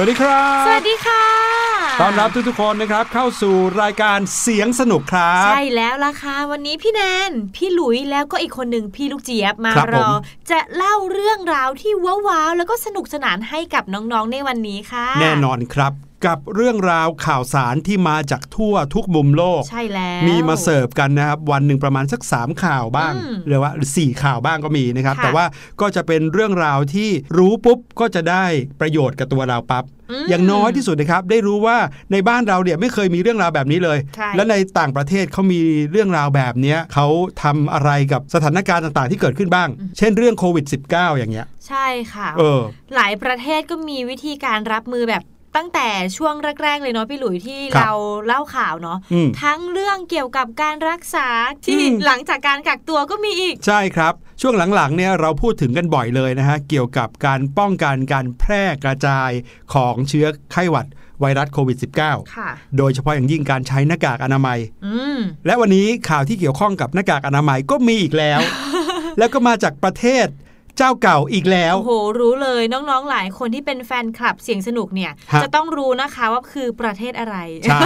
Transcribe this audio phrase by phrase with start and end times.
[0.00, 1.24] วัสดีครับ สวัสดีค่ะ
[2.00, 7.00] ต้อนรับทุกๆคนนะครับเข้าสู่รายการเสียงสนุกครับ ใช่แล้วล่ะค่ะ วันนี้พี่แน
[7.30, 10.18] น พี่หลุยแล้วก็อีกคนหนึ่งพี่ลูกเจี๊ยบมาครับรผอม
[10.50, 11.92] จะเล่าเรื่องราวที่
[12.28, 15.92] ว้าวๆแล้วก็สนุกสนานให้กับน้องๆในวันนี้ค่ะ แน่นอนครับ
[16.26, 25.44] กับเรื่องราวข่าวสารที่มาจากทั่วทุกมุมโลก ใช่แล้ว มีมาเสิร์ฟกันนะครับ วันหนึ่งประมาณสัก 3 ข่าวบ้างอืมหรือว่าสี่ข่าวบ้างก็มีนะครับค่ะแต่ว่า
[25.80, 28.44] ก็จะเป็นเรื่องราวที่รู้ปุ๊บก็จะได้
[28.80, 29.84] ประโยชน์กับตัวเราปั๊บ
[30.24, 31.76] มอย่างน้อยที่สุดนะครับได้รู้ว่า
[32.12, 37.06] ในบ้านเราเนี่ยไม่เคยมีเรื่องราวแบบนี้เลยใช่และในต่างประเทศเขามีเรื่องราวแบบเนี้ยเขา
[37.42, 39.68] ทำอะไรกับสถานการณ์ต่างๆ ที่เกิดขึ้นบ้าง
[39.98, 42.60] เช่นเรื่องโควิด -19 อย่างเงี้ย ใช่ค่ะ เออ
[42.94, 45.22] หลายประเทศก็มีวิธีการรับมือแบบ
[45.56, 47.92] ตั้งแต่ช่วงแรก ๆ เลยเนาะพี่หลุยที่ครับเรา
[48.26, 51.28] เล่าข่าวเนาะอืมทั้งเรื่องเกี่ยวกับการรักษา
[51.66, 59.30] ที่อืมหลังจากการกักตัวก็มีอีก ใช่ครับ ช่วงหลังๆเนี่ยเราพูดถึงกันบ่อยเลยนะฮะเกี่ยวกับการป้องกันการแพร่กระจาย
[59.74, 60.86] ของเชื้อไข้หวัด
[61.20, 68.40] ไวรัสโควิด -19 ค่ะโดยเฉพาะอย่างยิ่งการใช้หน้ากากอนามัยอืมและวันนี้ข่าวที่เกี่ยวข้องกับหน้ากากอนามัยก็มีอีกแล้ว
[69.18, 70.26] แล้วก็มาจากประเทศ
[70.82, 77.36] เจ้าเก่าอีกแล้วโอ้โหรู้เลยน้องๆหลายคนที่เป็นแฟนคลับเสียงสนุกเนี่ยฮะจะต้องรู้นะคะว่าคือประเทศอะไร
[77.70, 77.80] ใช่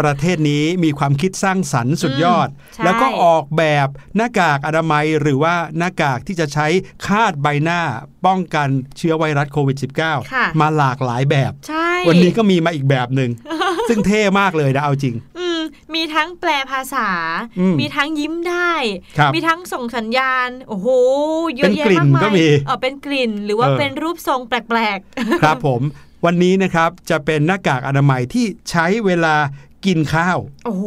[0.00, 6.66] ประเทศนี้มีความคิดสร้างสรรค์สุดยอดใช่แล้วก็ออกแบบหน้ากากอนามัยหรือว่าหน้ากากที่จะใช้
[7.06, 7.80] คาดใบหน้า
[8.26, 13.30] ป้องกันเชื้อไวรัสโควิด -19 ค่ะมาหลากหลายแบบใช่วันนี้ก็มีมาอีกแบบหนึ่ง
[13.88, 15.62] ซึ่งเท่มากเลยนะเอาจริงอื ม
[15.94, 17.08] มีทั้งแปลภาษา
[17.58, 18.72] อืมมีทั้งยิ้มได้
[19.18, 20.88] ครับมีทั้งส่งสัญญาณ โอ้โห
[21.56, 24.98] เยอะเป็นแยะกลิ่นมากมายก็มีเออเป็นกลิ่นหรือว่าเออเป็นรูปทรงแปลก
[25.42, 25.82] ครับผม
[26.24, 29.36] วันนี้นะครับจะเป็นหน้ากากอนามัยที่ใช้เวลา
[29.86, 30.84] กินข้าวๆโอ้โห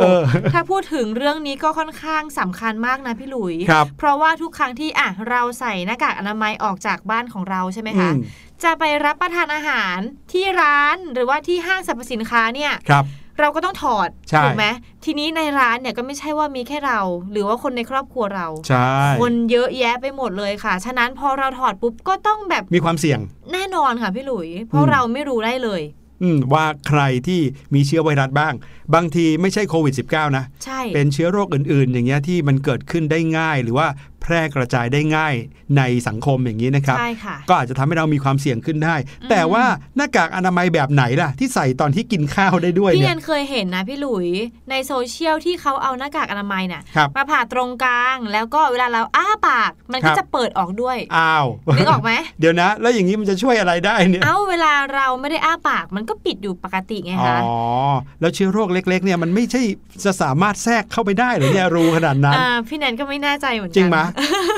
[0.00, 0.22] เออ
[0.54, 8.20] ถ้าพูดถึงเรื่องนี้ก็ค่อนข้างสำคัญมากนะพี่หลุยครับเพราะว่าทุกครั้งที่อะเราใส่หน้ากากอนามัยออกจากบ้านของเราใช่ไหมคะอืม
[8.64, 9.98] จะไปรับประทานอาหาร
[10.32, 13.04] ที่ร้านหรือว่าที่ห้างสรรพสินค้าเนี่ยครับ
[13.40, 14.66] เราก็ต้องถอดใช่ถูกไหม
[15.04, 17.00] ทีนี้ในร้านเนี่ยก็ไม่ใช่ว่ามีแค่เรา
[17.32, 23.20] หรือว่าคนในครอบครัวเราใช่คนเยอะแยะไปหมดเลยค่ะ ฉะนั้นพอเราถอดปุ๊บก็ต้องแบบมีความเสี่ยง
[23.52, 25.82] แน่นอนค่ะพี่หลุย เพราะอืมเราไม่รู้ได้เลย
[26.22, 27.40] อืมว่าใครที่
[27.74, 28.54] มีเชื้อไวรัสบ้าง
[28.94, 33.86] บางทีไม่ใช่โควิด -19 นะใช่เป็นเชื้อโรคอื่นๆ อย่างเงี้ยที่มันเกิดขึ้นได้ง่าย หรือว่า
[34.24, 35.34] แพร่กระจายได้ง่าย
[35.78, 38.96] ในสังคมอย่างนี้นะครับใช่ค่ะก็อาจจะทำให้เรามีความเสี่ยงขึ้นได้
[39.30, 39.64] แต่ว่า
[39.96, 44.28] หน้ากากอนามัยแบบไหนล่ะ ที่ใส่ตอนที่กินข้าวได้ด้วยพี่เนี่แอยนเคยเห็นนะพี่หลุย
[44.70, 51.46] ในโซเชียลที่เขาเอาหน้ากากอนามัยน่ะครับมาผ่าตรงกลาง แล้วก็เวลาเราอ้าปาก มันครัก็บจะเปิดออกด้วยอ้าว
[51.76, 57.38] นึกออกไหมเดี๋ยวนะ แล้วอย่างนี้มันจะช่วยอะไรได้เนี่ยเอ้าเวลาเราไม่ได้อ้าปากมันก็ปิดอยู่ปกติไงอ๋อคะ
[58.20, 59.62] แล้วเชื้อโรคเล็ก ๆ เนี่ยมันไม่ใช่
[60.04, 63.98] จะสามารถแทรกเข้าไปได้เหรือเนี่ยรูขนาดนั้นอ่าพี่แนนก็ไม่แน่ใจเหมือนกัจริงไหม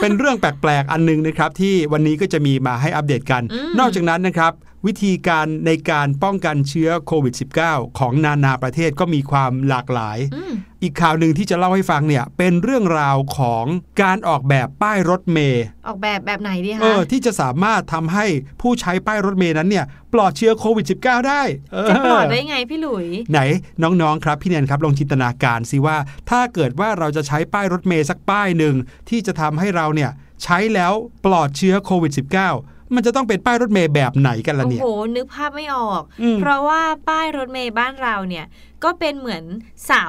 [0.03, 4.53] เป็นเรื่องแปลกๆ อันหนึงนะครับที่วันนี้ก็จะมีมาให้อัปเดตกันอืมนอกจากนั้นนะครับ
[4.87, 7.35] วิธีการในการป้องกันเชื้อโควิด
[7.67, 13.65] -19 ของนานาประเทศก็มีความหลากหลายอืมอีกข่าวหนึ่งที่จะเล่าให้ฟังเนี่ยเป็นเรื่องราวของ
[14.03, 18.27] การออกแบบป้ายรถเมย์ออกแบบแบบไหนดีคะเออที่จะสามารถทำให้
[18.61, 21.43] ผู้ใช้ป้ายรถเมย์นั้นเนี่ยปลอดเชื้อโควิด -19 ได้
[21.73, 23.41] เจะปลอดได้ไงพี่หลุย ไหน
[23.83, 25.97] น้องๆครับพี่แนนครับลองจินตนาการสิว่า
[26.31, 28.75] ถ้าเกิดว่าเราจะใช้ป้ายรถเมย์สักป้ายหนึ่ง
[29.09, 30.11] ที่จะทำให้เราเนี่ย
[30.43, 30.93] ใช้แล้ว
[31.25, 34.87] ปลอดเชื้อโควิด -19 มันจะต้องเป็นป้ายรถเมย์แบบไหนกันล่ะโอ้เนี่ยโห
[35.17, 38.47] นึกภาพไม่ออกอืมเพราะว่าป้ายรถเมย์บ้านเราเนี่ย
[38.85, 39.45] ก็เป็นเหมือน
[39.87, 40.05] เสา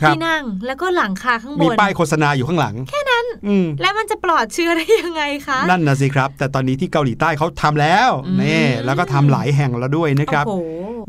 [0.00, 10.62] ครับที่นั่งแล้วก็หลังคาข้างบมีนป้ายโฆษณาอยู่ข้างหลัง แค่นั้นอืมแล้วมันจะปลอดเชื้อได้ยังไงคะ นั่นนะสิครับ แต่ตอนนี้ที่เกาหลีใต้เขาทำแล้วอืมนี่แล้วก็ทำหลายแห่งแล้วด้วยนะครับ โอ้โห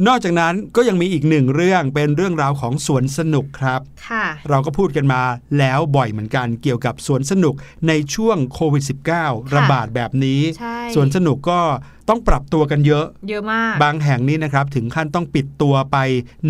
[0.07, 5.21] นอกจากนั้นก็ยังมีอีกหนึ่งเรื่องเป็นเรื่องราวของสวนสนุกครับค่ะเราก็พูดกันมา
[5.59, 7.55] แล้วบ่อยเหมือนกันเกี่ยวกับสวนสนุก
[7.87, 8.83] ในช่วงโควิด
[9.19, 11.61] -19 ระบาดแบบนี้ใช่สวนสนุกก็
[12.09, 15.97] ต้องปรับตัวกันเยอะ เยอะมาก บางแห่งนี้นะครับ ถึงขั้นต้องปิดตัวไป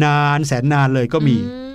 [0.03, 1.68] นานแสนนานเลยก็มีอืม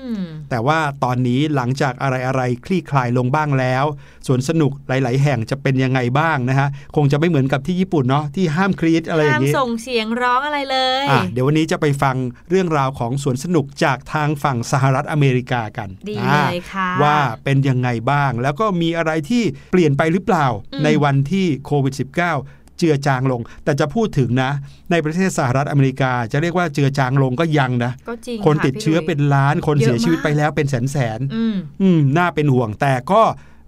[0.55, 3.85] แต่ว่าตอนนี้หลังจากอะไรอะไรๆคลี่คลายลงบ้างแล้ว
[4.27, 12.17] สวนสนุกหลาย ๆ แห่งจะเป็นยังไงบ้างนะฮะคงจะไม่เหมือนกับที่ญี่ปุ่นเนาะที่ห้ามครีดอะไรอย่าห้ามงนี้ส่งเสียงร้องอะไรเลยอะเดี๋ยววันนี้จะไปฟัง
[12.51, 19.43] เรื่องราวของสวนสนุกจากทางฝั่งสหรัฐอเมริกากันดีอ่าเลยค่ะว่าเป็นยังไงบ้าง แล้วก็มีอะไรที่
[19.73, 24.51] เปลี่ยนไปหรือเปล่าอืมในวันที่โควิด -19 เจือจางลง แต่จะพูดถึงนะ
[24.91, 33.23] ในประเทศสหรัฐอเมริกา จะเรียกว่าเจือจางลงก็ยังนะก็จริงคนะติดพี่เชื้อหลุยเป็นล้านคนเยอะเสียชีวิตมากไปแล้วเป็นแสนแสนๆอืมอืมน่าเป็นห่วงแต่ก็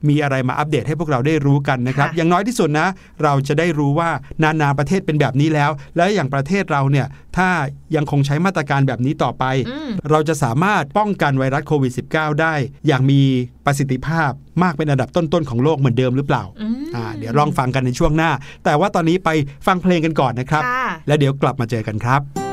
[0.09, 2.89] มีอะไรมาอัปเดตให้พวกเราได้รู้กันนะครับค่ะอย่างน้อยที่สุดนะ
[3.23, 4.11] เราจะได้รู้ว่า
[4.43, 7.49] นานาประเทศเป็นแบบนี้แล้ว แล้วอย่างประเทศเราเนี่ยถ้า
[7.97, 12.55] ยังคงใช้มาตรการแบบนี้ต่อไปอืมเราจะสามารถป้องกันไวรัสโควิด -19 ได้
[12.87, 13.21] อย่างมี
[13.67, 14.31] ประสิทธิภาพ
[14.63, 18.31] มากเป็นอันดับต้นๆของโลกเหมือนเดิมหรือเปล่าอืมอ่า เดี๋ยวลองฟังกันในช่วงหน้า
[18.65, 19.31] แต่ว่าตอนนี้ไป
[19.67, 22.46] ฟังเพลงกันก่อนนะครับค่ะแล้วเดี๋ยวกลับมาเจอกันครับ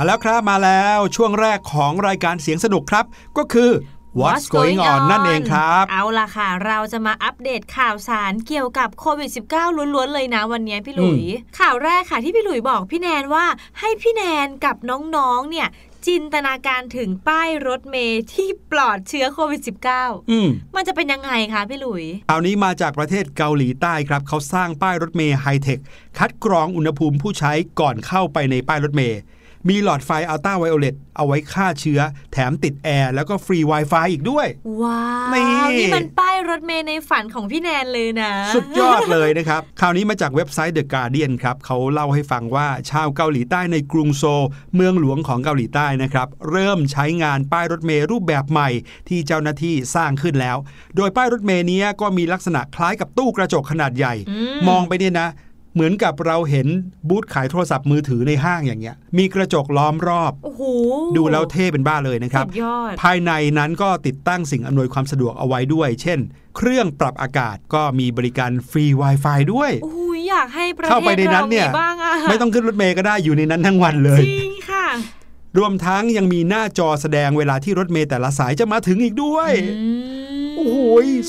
[0.00, 3.04] มาแล้วครับมาแล้วช่วงแรกของรายการเสียงสนุกครับ
[3.38, 3.70] ก็คือ
[4.20, 11.22] What's Going On นั่นเองครับ เอาล่ะค่ะ เราจะมาอัปเดตข่าวสารเกี่ยวกับโควิด -19 ล้วนๆ เลยนะวันนี้พี่หลุย
[11.58, 13.44] ข่าวแรกค่ะที่พี่หลุยบอกพี่แนนว่า
[13.80, 15.68] ให้พี่แนนกับน้องๆ เนี่ย
[16.06, 19.60] จินตนาการถึงป้ายรถเมย์ที่ปลอดเชื้อโควิด
[19.96, 25.78] -19 อืมมันจะเป็นยังไงคะพี่หลุยคราวนี้มาจากประเทศเกาหลีใต้ครับ เขาสร้างป้ายรถเมย์ไฮเทค
[26.18, 29.20] คัดกรองอุณหภูมิผู้ใช้ก่อนเข้าไปในป้ายรถเมย์
[29.68, 32.00] มีหลอดไฟอัลตราไวโอเลตเอาไว้ฆ่าเชื้อ
[32.32, 34.46] แถมติดแอร์ แล้วก็ฟรี Wi-Fi อีกด้วย
[34.82, 35.46] ว้าวนี่
[35.78, 44.44] นี่มันป้ายรถเมย์ในฝันของพี่แนนเลยนะ สุดยอดเลยนะครับ ข่าวนี้มาจากเว็บไซต์ The Guardian ครับเขาเล่าให้ฟังว่าชาวเกาหลีใต้ในกรุงโซล
[44.74, 48.68] เมืองหลวงของเกาหลีใต้นะครับเริ่มใช้งานป้ายรถเมย์รูปแบบใหม่
[49.08, 50.56] ที่เจ้าหน้าที่สร้างขึ้นแล้ว
[50.96, 55.28] โดยป้ายรถเมย์เนี้ยก็มีลักษณะคล้ายกับตู้กระจกขนาดใหญ่อืมมองไปเนี่ยนะ
[55.78, 56.68] เหมือนกับเราเห็น
[57.08, 60.62] บูธขายโทรศัพท์มือถือในห้างอย่างเงี้ย มีกระจกล้อมรอบโอ้โห
[61.16, 66.18] ดูแล้วเท่เป็นบ้าเลยนะครับ สุดยอด ภายในนั้นก็ติดตั้งสิ่งอำนวยความสะดวกเอาไว้ด้วย เช่น
[66.56, 74.86] เครื่องปรับอากาศก็มีบริการฟรี Wi-Fi ด้วย โอ้โหอยากให้ประเทศเข้าไปในนั้นเนี่ย รามีบ้างอะไม่ต้องขึ้นรถเมย์ก็ได้อยู่ในนั้นทั้งวันเลย จริงค่ะ
[75.58, 79.88] รวมทั้งยังมีหน้าจอแสดงเวลาที่รถเมย์แต่ละสายจะมาถึงอีกด้วย อื
[80.24, 80.27] ม
[80.58, 80.78] โอ้โห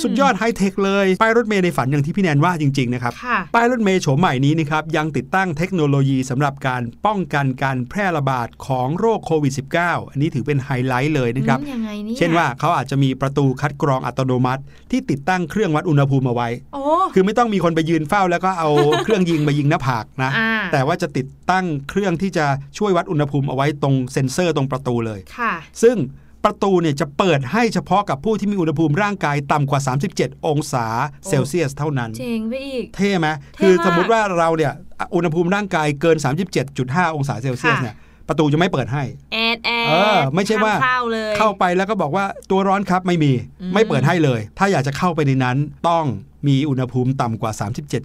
[0.02, 14.62] สุดยอดไฮเทคเลย ป้ายรถเมย์ในฝันอย่างที่พี่แนนว่าจริงๆนะครับค่ะป้ายรถเมย์โฉมใหม่นี้นะครับยังติดตั้งเทคโนโลยีสำหรับการป้องกันการแพร่ระบาดของโรคโควิด -19 อันนี้ถือเป็นไฮไลท์เลยนะครับอืมยังไงเนี่ยเช่นว่าเขาอาจจะมีประตูคัดกรองอัตโนมัติ
[14.92, 18.70] ที่ติดตั้งเครื่องวัดอุณหภูมิเอาไว้โอ้คือไม่ต้องมีคนไปยืนเฝ้าแล้วก็เอา
[19.04, 22.46] เครื่องยิงมายิงหน้าผากนะอ่าแต่ว่าจะติดตั้งเครื่องที่จะ
[22.78, 25.98] ช่วยวัดอุณหภูมิเอาไว้ตรงเซ็นเซอร์ตรงประตูเลยค่ะซึ่ง
[26.46, 29.82] ประตูเนี่ยจะเปิดให้เฉพาะกับผู้ที่มีอุณหภูมิร่างกายต่ำกว่า
[30.14, 30.86] 37 องศา
[31.28, 34.74] เซลเซียสเท่านั้น เจ๋งไปอีก เท่ไหมเท่คือมากสมมุติว่าเราเนี่ย
[35.16, 36.18] อุณหภูมิร่างกายเกิน
[36.66, 37.96] 37.5 องศาเซลเซียสค่ะเนี่ย
[38.28, 45.58] ประตูจะไม่เปิดให้แอดแอดเออไม่ใช่ว่าให้เข้าเลยเข้าไปแล้วก็บอกว่าตัวร้อนครับไม่มีอืมไม่เปิดให้เลย ถ้าอยากจะเข้าไปในนั้น
[45.90, 46.06] ต้อง
[46.48, 47.52] มีอุณหภูมิต่ำกว่า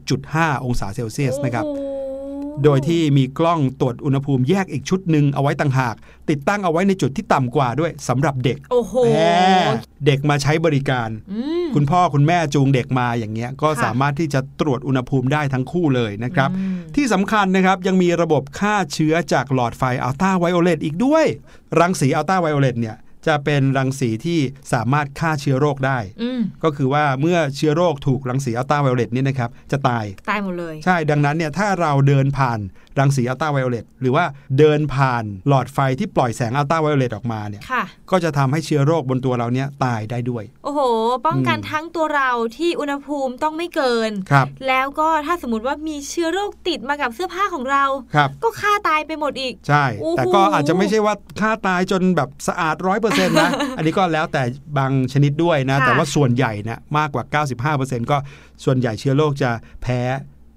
[0.07, 1.65] 37.5 องศาเซลเซียสนะครับ
[2.55, 5.95] โอ้โหโดยที่มีกล้องตรวจอุณหภูมิแยกอีกชุดหนึ่งเอาไว้ต่างหาก
[6.31, 9.19] ติดตั้งเอาไว้ในจุดที่ต่ำกว่าด้วยสำหรับเด็กโอ้โหแห
[9.67, 9.69] ม
[10.07, 21.25] เด็กมาใช้บริการอืมคุณพ่อคุณแม่จูงเด็กมาอย่างเงี้ยก็ค่ะสามารถที่จะตรวจอุณหภูมิได้ทั้งคู่เลยนะครับอืมที่สำคัญนะครับยังมีระบบฆ่าเชื้อจากหลอดไฟอัลตราไวโอเลตอีกด้วย
[21.81, 24.39] รังสีอัลตราไวโอเลตเนี่ย จะเป็นรังสีที่
[24.73, 32.61] สามารถฆ่าเชื้อโรคได้อืมก็คือว่าเมื่อเชื้อโรคถูกรังสีอัลตราไวโอเลตนี่นะครับจะตาย ตายหมดเลย ใช่ดังนั้นเนี่ยถ้าเราเดินผ่าน
[33.01, 34.25] รังสีอัลตราไวโอเลตหรือว่า
[34.59, 40.81] เดินผ่านหลอดไฟที่ปล่อยแสงอัลตราไวโอเลตออกมาเนี่ยค่ะก็จะทำให้เชื้อโรคบนตัวเราเนี่ยตายได้ด้วย โอ้โห
[41.27, 54.43] ป้องกันอืมทั้งตัวเราที่อุณหภูมิต้องไม่เกินครับแล้วก็ถ้าสมมติว่ามีเชื้อโรคติดมากับเสื้อผ้าของเราครับก็ฆ่าตายไปหมดอีก ใช่โอ้โหแต่ก็อาจจะไม่ใช่ว่าฆ่าตายจนแบบสะอาดร้อยเปอร์เซ็นต์นะ อันนี้ก็แล้วแต่
[54.79, 57.25] บางชนิดด้วยนะค่ะแต่ว่าส่วนใหญ่นะมากกว่า
[57.73, 58.17] 95%ก็
[58.65, 59.51] ส่วนใหญ่เชื้อโรคจะ
[59.83, 60.01] แพ้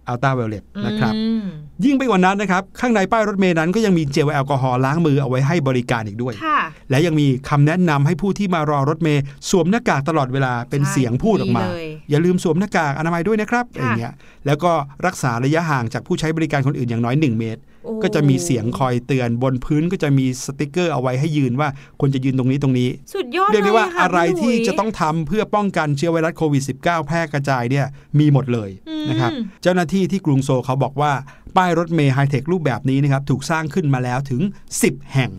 [0.07, 1.45] อัลตราไวโอเลตนะครับอืม
[1.85, 6.59] ยิ่งไปกว่านั้นนะครับ ข้างในป้ายรถเมล์นั้นก็ยังมีเจลแอลกอฮอล์ล้างมือเอาไว้ให้บริการอีกด้วยค่ะ
[6.89, 14.13] และยังมีคำแนะนำให้ผู้ที่มารอรถเมล์สวมหน้ากากตลอดเวลาเป็นใช่เสียงพูดออกมาดีเลยอย่าลืมสวมหน้ากากอนามัยด้วยนะครับค่ะอย่างเงี้ย
[14.45, 14.71] แล้วก็
[15.05, 27.85] รักษาระยะห่างจากผู้ใช้บริการคนอื่นอย่างน้อย 1 เมตรโอ้ก็จะมีเสียงคอยเตือนบนพื้นก็จะมีสติกเกอร์เอาไว้ให้ยืนว่าควรจะยืนตรงนี้ตรงนี้สุดยอดเรียกได้ว่าลค่อะไรพี่หลุยที่จะต้องทำเพื่อป้องกันเชื้อไวรัสโควิด -19 แพร่กระจายเนี่ย
[28.19, 29.31] มีหมดเลยอืมนะครับ
[29.63, 31.11] เจ้าหน้าที่ที่กรุงโซลเขาบอกว่า
[31.57, 34.41] ป้ายรถเมย์ไฮเทครูปแบบนี้นะครับถูกสร้างขึ้นมาแล้วถึง
[34.77, 35.31] 10 แห่ง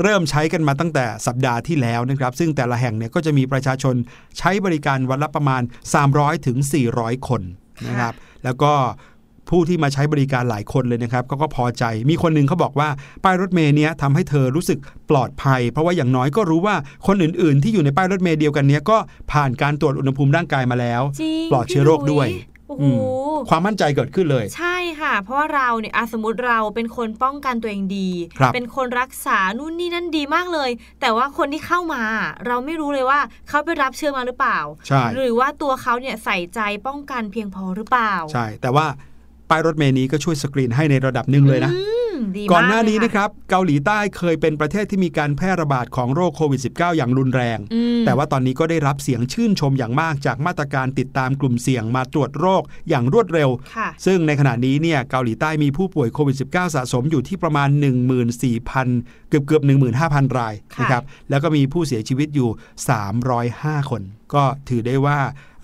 [0.00, 3.94] เริ่มใช้กันมาตั้งแต่สัปดาห์ที่แล้วนะครับซึ่งแต่ละแห่งเนี่ยก็จะมีประชาชน
[4.38, 5.62] ใช้บริการวันละประมาณ
[6.04, 6.58] 300ถึง
[6.92, 7.42] 400 คน
[7.88, 8.72] นะครับแล้วก็
[9.50, 12.88] ผู้ที่มาใช้บริการหลายคนเลยนะครับก็ก็พอใจ มีคนหนึ่งเขาบอกว่า
[13.24, 14.78] ป้ายรถเมย์เนี้ยทำให้เธอรู้สึก
[15.10, 18.98] ปลอดภัย เพราะว่าอย่างน้อยก็รู้ว่าคนอื่น ๆ ที่อยู่ในป้ายรถเมย์เดียวกันเนี้ยก็
[19.32, 22.88] ผ่านการตรวจอุณหภูมิร่างกายมาแล้วจริงปลอดเชื้อโรคด้วยโอ้โหอื
[23.44, 28.08] มความมั่นใจเกิดขึ้นเลย ใช่ค่ะ เพราะว่าเราเนี่ยอะสมมติเราเป็นคนป้องกันตัวเองดี
[28.38, 32.02] ครับเป็นคนรักษานู่นนี่นั่นดีมากเลย แต่ว่าคนที่เข้ามา
[32.46, 34.58] เราไม่รู้เลยว่าเขาไปรับเชื้อมาหรือเปล่า
[34.88, 38.86] ใช่หรือว่าตัวเขาเนี่ยใส่ใจป้องกันเพียงพอหรือเปล่า ใช่ แต่ว่า
[39.50, 42.01] ป้ายรถเมย์นี้ก็ช่วยสกรีนให้ในระดับหนึ่งเลยนะอืมดีม
[42.52, 57.68] ก่อนหน้านี้เลยนะครับเกาหลีใต้เคยเป็นประเทศที่มีการแพร่ระบาดของโรคโควิด -19 อย่างรุนแรงอืมแต่ว่าตอนนี้ก็ได้รับเสียงชื่นชมอย่างมากจากมาตรการติดตามกลุ่มเสี่ยงมาตรวจโรคอย่างรวดเร็วค่ะซึ่งในขณะนี้เนี่ยเกาหลีใต้มีผู้ป่วยโควิด -19 สะสมอยู่ที่ประมาณ
[58.48, 59.62] 14,000 เกือบเกือบ
[60.00, 62.50] 15,000 รายค่ะนะครับแล้วก็มีผู้เสียชีวิตอยู่
[63.20, 64.02] 305 คน
[64.34, 65.18] ก็ถือได้ว่า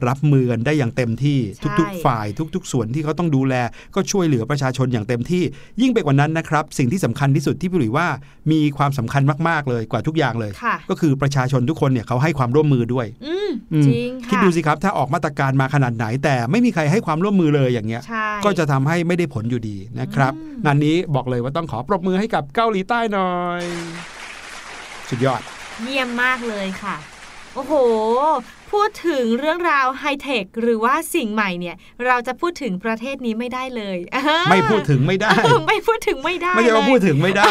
[0.08, 3.54] รับมือกันได้อย่างเต็มที่ใช่ทุก ๆ ฝ่ายทุก ๆ ส่วนที่เขาต้องดูแล
[3.94, 5.42] ก็ช่วยเหลือประชาชนอย่างเต็มที่
[5.80, 8.06] ยิ่งไปกว่านั้นนะครับ สิ่งที่สำคัญที่สุดที่พี่หลุยว่า
[8.52, 23.62] มีความสำคัญมากๆเลยกว่าทุกอย่างเลยค่ะก็คือประชาชนทุกคนเนี่ยเขาให้ความร่วมมือด้วยอืมอืมจริงค่ะคิดดูสิครับถ้าออกมาตรการมาขนาดไหน แต่ไม่มีใครให้ความร่วมมือเลยอย่างเงี้ยใช่ก็จะทำให้ไม่ได้ผลอยู่ดีนะครับอืมงานนี้บอกเลยว่าต้องขอปรบมือให้กับเกาหลีใต้หน่อย
[25.10, 25.40] สุดยอด
[25.82, 26.96] เยี่ยมมากเลยค่ะ
[27.54, 27.74] โอ้โห
[28.72, 31.76] พูดถึงเรื่องราวไฮเทคหรือว่าสิ่งใหม่เนี่ย
[32.06, 33.98] เราจะพูดถึงประเทศนี้ไม่ได้เลย
[34.50, 35.30] ไม่พูดถึงไม่ได้
[35.68, 37.50] ไม่พูดถึงไม่ได้ ไม่ใช่ว่าเลยพูดถึงไม่ได้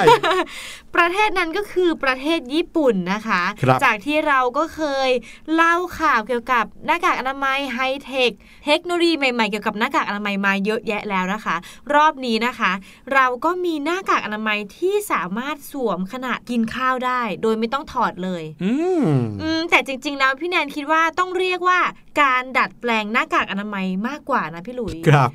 [0.95, 5.10] ประเทศนั้นก็คือประเทศญี่ปุ่นนะคะครับจากที่เราก็เคย
[5.56, 8.32] เล่าข่าวเกี่ยวกับหน้ากากอนามัยไฮเทค
[8.65, 11.56] เทคโนโลยีใหม่ๆเกี่ยวกับหน้ากากอนามัยมาเยอะแยะแล้วนะคะ
[11.93, 12.71] รอบนี้นะคะ
[13.13, 19.03] เราก็มีหน้ากากอนามัยที่สามารถสวมขณะกินข้าวได้ โดยไม่ต้องถอดเลย อืม
[19.41, 21.79] อืมแต่จริง ๆ แล้วพี่แนนคิดว่าต้องเรียกว่า
[22.21, 25.29] การดัดแปลงหน้ากากอนามัยมากกว่านะพี่หลุยครับ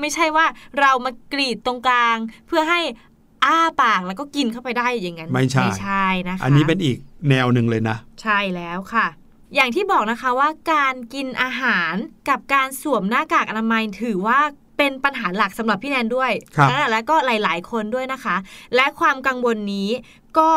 [0.00, 0.46] ไม่ใช่ว่า
[0.80, 2.80] เรามากรีดตรงกลาง เพื่อให้
[3.44, 6.96] อ้าปากแล้วก็กินเข้าไปได้อย่างนั้นไม่ใช่ไม่ใช่นะคะอันนี้เป็นอีก
[7.28, 9.06] แนวหนึ่งเลยนะ ใช่แล้วค่ะ
[9.54, 11.94] อย่างที่บอกนะคะว่าการกินอาหาร
[12.28, 14.40] กับการสวมหน้ากากอนามัยถือว่า
[14.78, 18.36] เป็นปัญหาหลักสำหรับพี่แนนด้วยครับอ่าและก็หลาย ๆ คนด้วยนะคะ
[18.76, 19.88] และความกังวลนี้
[20.38, 20.50] ก็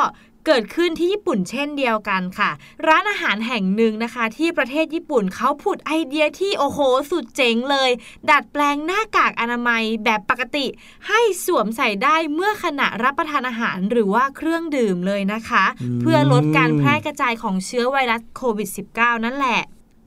[0.45, 2.49] เกิดขึ้นที่ญี่ปุ่นเช่นเดียวกันค่ะ
[2.87, 6.79] ร้านอาหารแห่งหนึ่งนะคะ ที่ประเทศญี่ปุ่นเขาผุดไอเดียที่โอ้โห
[7.11, 7.89] สุดเจ๋งเลย
[8.29, 10.65] ดัดแปลงหน้ากากอนามัยแบบปกติ
[11.07, 19.61] ให้สวมใส่ได้เมื่อขณะรับประทานอาหารหรือว่าเครื่องดื่มเลยนะคะอืมเพื่อลดการแพร่กระจายของเชื้อไวรัสโควิด -19 นั่นแหละ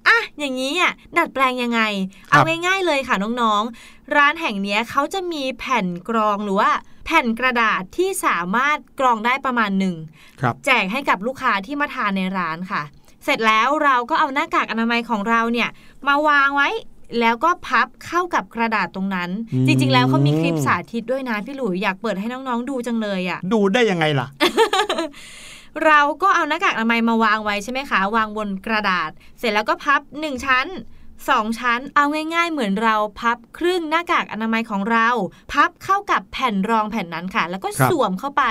[0.08, 1.80] อะอย่างนี้อะดัดแปลงยังไง
[2.28, 6.70] เอาง่ายๆเลยค่ะน้องๆ ร้านแห่งเนี้ยเขาจะมีแผ่นกรองหรือว่า
[7.06, 9.96] แผ่นกระดาษที่สามารถกรองได้ประมาณหนึ่ง
[10.40, 12.82] ครับแจกให้กับลูกค้าที่มาทานในร้านค่ะ
[13.24, 15.68] เสร็จแล้วเราก็เอาหน้ากากอนามัยของเราเนี่ย
[16.08, 16.68] มาวางไว้
[17.20, 24.26] แล้วก็พับเข้ากับกระดาษตรงนั้นอืมจริง ๆ แล้วเขามีคลิปสาธิตด้วยนะพี่หลุยอยากเปิดให้น้องๆดูจังเลยอะ ดูได้ยังไงล่ะ
[25.86, 30.66] เราก็เอาหน้ากากอนามัยมาวางไว้ใช่ไหมคะ วางบนกระดาษ เสร็จแล้วก็พับ1ชั้น
[31.24, 35.08] 2ชั้นเอาง่ายๆ เหมือนเราพับครึ่งหน้ากากอนามัยของเรา
[35.52, 38.44] พับเข้ากับแผ่นรองแผ่นนั้นค่ะ แล้วก็ครับสวมเข้าไป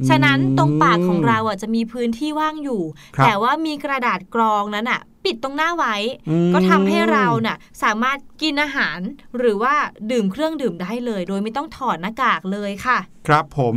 [0.00, 2.82] อืมฉะนั้นตรงปากของเราอะจะมีพื้นที่ว่างอยู่
[3.16, 5.96] ครับแต่ว่ามีกระดาษกรองนั้นอะปิดตรงหน้าไว้
[6.30, 8.98] อืมก็ทำให้เราน่ะสามารถกินอาหาร
[9.38, 9.74] หรือว่า
[10.10, 13.76] ดื่มเครื่องดื่มได้เลย โดยไม่ต้องถอดหน้ากากเลยค่ะ ครับผม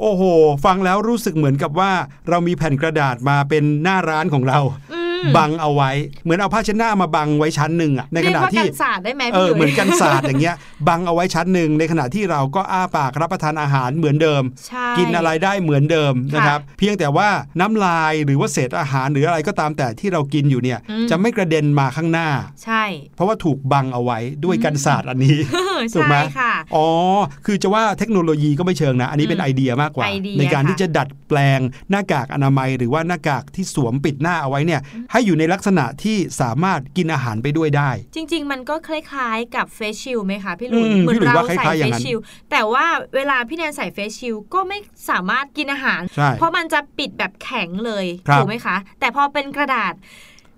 [0.00, 0.22] โอ้โห
[0.64, 1.92] ฟังแล้วรู้สึกเหมือนกับว่า
[2.28, 4.58] เรามีแผ่นกระดาษมาเป็นหน้าร้านของเรา
[4.92, 5.03] อืม
[5.36, 5.90] บังเอาไว้
[6.24, 10.56] เหมือนเอาผ้าเช็ดหน้ามาบังไว้ชั้นหนึ่งอะในขเรียณะกว่าที่กันศาสตร์ได้ไหมเอพี่อหลุยเหมือนกันศาสตร์อย่างเงี้ย
[10.88, 17.28] บังเอาไว้ชั้นหนึ่งในขณะที่เราก็อ้าปากรับประทานอาหารเหมือนเดิมใช่กินอะไรได้เหมือนเดิมค่ะนะครับ เพียงแต่ว่า
[17.60, 22.28] น้ำลายหรือว่าเศษอาหารหรืออะไรก็ตามแต่ที่เรากินอยู่เนี่ยอืมจะไม่กระเด็นมาข้างหน้า
[22.64, 22.82] ใช่
[23.16, 25.38] เพราะว่าถูกบังเอาไว้ด้วยกันศาสตร์อันนี้
[25.94, 26.86] ถูกไหมใช่ค่ะอ๋อ
[27.46, 31.60] คือจะว่าเทคโนโลยีก็ไม่เชิงนะ อันนี้เป็นอืมไอเดียมากกว่าไอเดียในการค่ะที่จะดัดแปลง
[31.90, 34.80] หน้ากากอนามัย หรือว่าหน้ากากที่สวมปิดหน้าเอาไว้เนี่ย
[35.14, 42.18] ให้อยู่ในลักษณะที่สามารถกินอาหารไปด้วยได้ จริง ๆ มันก็คล้ายๆกับเฟซชิลไหมคะพี่หลุอืยมเหมือนพี่หลุยเราว่าคล้ายๆใส่อเฟย่างซนั้นชิล
[42.50, 44.78] แต่ว่าเวลาพี่แนนใส่เฟซชิลก็ไม่
[45.10, 49.94] สามารถกินอาหารใช่เพราะมันจะปิดแบบแข็งเลยครับถูกไหมคะ แต่พอเป็นกระดาษ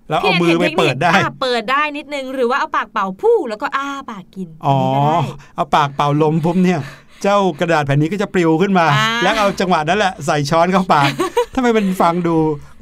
[0.09, 5.19] แล้วเอาพี่มืแนอนไปห็นทคนิคเปิดได้อะเปิดได้นิดนึง หรือว่าเอาปากเป่าพู่แล้วก็อ้าปากกิน อ๋อนนี้ก็ได้
[5.55, 6.81] เอาปากเป่าลมปุ๊บเนี่ย
[7.23, 11.09] เจ้ากระดาษแผ่นนี้ก็จะปลิวขึ้นมาอ่าแล้วเอาจังหวะนั้นแหละใส่ช้อนเข้าปาก
[11.59, 12.35] ทำไมมันฟังดู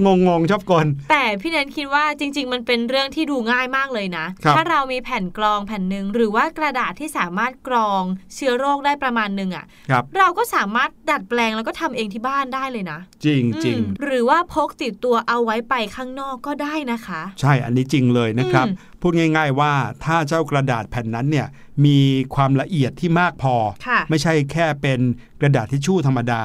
[0.06, 8.04] งงงๆชอบกลแต่พี่แนนคิดว่าจริง ๆ มันเป็นเรื่องที่ดูง่ายมากเลยนะครับถ้าเรามีแผ่นกรองแผ่นหนึ่งหรือว่ากระดาษที่สามารถกรอง
[8.36, 19.74] เชื้อโรคได้ประมาณหนึ่งอะครับเราก็สามารถดัดแปลงแล้วก็ทำเองที่บ้านได้เลยนะ จริงจริงอืมหรือว่าพกติดตัวเอาไว้ไปข้างนอกก็ได้นะคะ ใช่อันนี้จริงเลยนะครับอืมพูดง่าย ๆ ว่า
[20.06, 21.48] ถ้าเจ้ากระดาษแผ่นนั้นเนี่ย
[21.86, 22.00] มี
[22.36, 23.56] ความละเอียดที่มากพอ
[23.88, 25.00] ค่ะไม่ใช่แค่เป็น
[25.42, 26.44] กระดาษทิชชู่ธรรมดา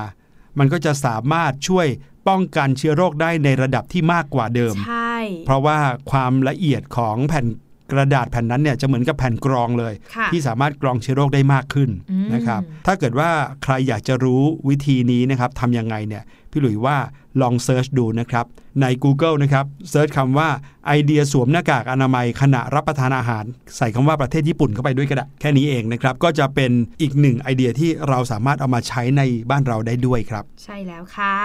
[0.59, 1.87] มันก็จะสามารถช่วย
[2.29, 5.79] ป้องกันเชื้อโรคได้ในระดับที่มากกว่าเดิม ใช่ เพราะว่า
[6.11, 7.47] ความละเอียดของแผ่น
[7.93, 13.31] กระดาษแผ่นนั้นเนี่ยจะเหมือนกับแผ่นกรองเลยค่ะที่สามารถกรองเชื้อโรคได้มากขึ้นอืมนะครับ ถ้าเกิดว่า
[13.63, 16.97] ใครอยากจะรู้วิธีนี้นะครับทำยังไงเนี่ยพี่หลุยว่า
[17.41, 18.47] ลอง search ดูนะครับ
[18.81, 20.49] ใน Google นะครับ search คำว่า
[20.87, 23.45] ไอเดียสวมหน้ากากอนามัยขณะรับประทานอาหาร
[23.77, 31.37] ใส่คำว่าประเทศญี่ปุ่นเข้าไปด้วยก็ได้แค่นี้เองนะครับ ก็จะเป็นอีกหนึ่งไอเดียที่เราสามารถเอามาใช้ในบ้านเราได้ด้วยครับ ใช่แล้วค่ะ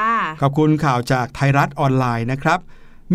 [0.42, 2.60] ขอบคุณข่าวจากไทยรัฐออนไลน์นะครับ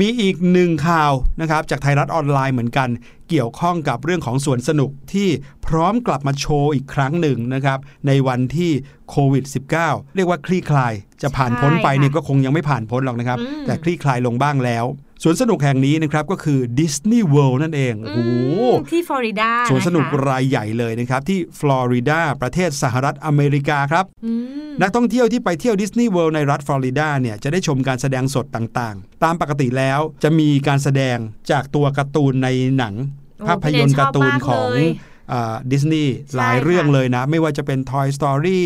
[0.01, 2.89] มีอีกหนึ่งข่าวนะครับจากไทยรัฐออนไลน์เหมือนกัน
[3.31, 5.29] เกี่ยวข้องกับเรื่องของสวนสนุกที่
[5.67, 8.71] พร้อมกลับมาโชว์อีกครั้งหนึ่งนะครับ ในวันที่
[9.11, 9.45] โควิด
[9.79, 14.85] -19 เรียกว่าคลี่คลาย จะผ่านพ้นไปใช่ค่ะเนี่ยก็คงยังไม่ผ่านพ้นหรอกนะครับอืมแต่คลี่คลายลงบ้างแล้ว
[15.23, 18.31] สวนสนุกแห่งนี้นะครับก็คือดิสนีย์เวิลด์นั่นเองโอ้โห
[18.79, 24.33] มที่ฟลอริดาสวนสนุกนะคะรายใหญ่เลยนะครับที่ฟลอริดาประเทศสหรัฐอเมริกาครับอื
[24.69, 31.19] มนักท่องเที่ยวที่ไปเที่ยวดิสนีย์เวิลด์ในรัฐฟลอริดาเนี่ยจะได้ชมการแสดงสดต่างๆ ตามปกติแล้วจะมีการแสดง
[31.51, 38.63] จากตัวการ์ตูนในหนังโอ้ ภาพยนตร์การ์ตูนของพี่เนชอบมากเลยดิสนีย์ใช่หลายเรื่องค่ะเลยนะ ไม่ว่าจะเป็น Toy Story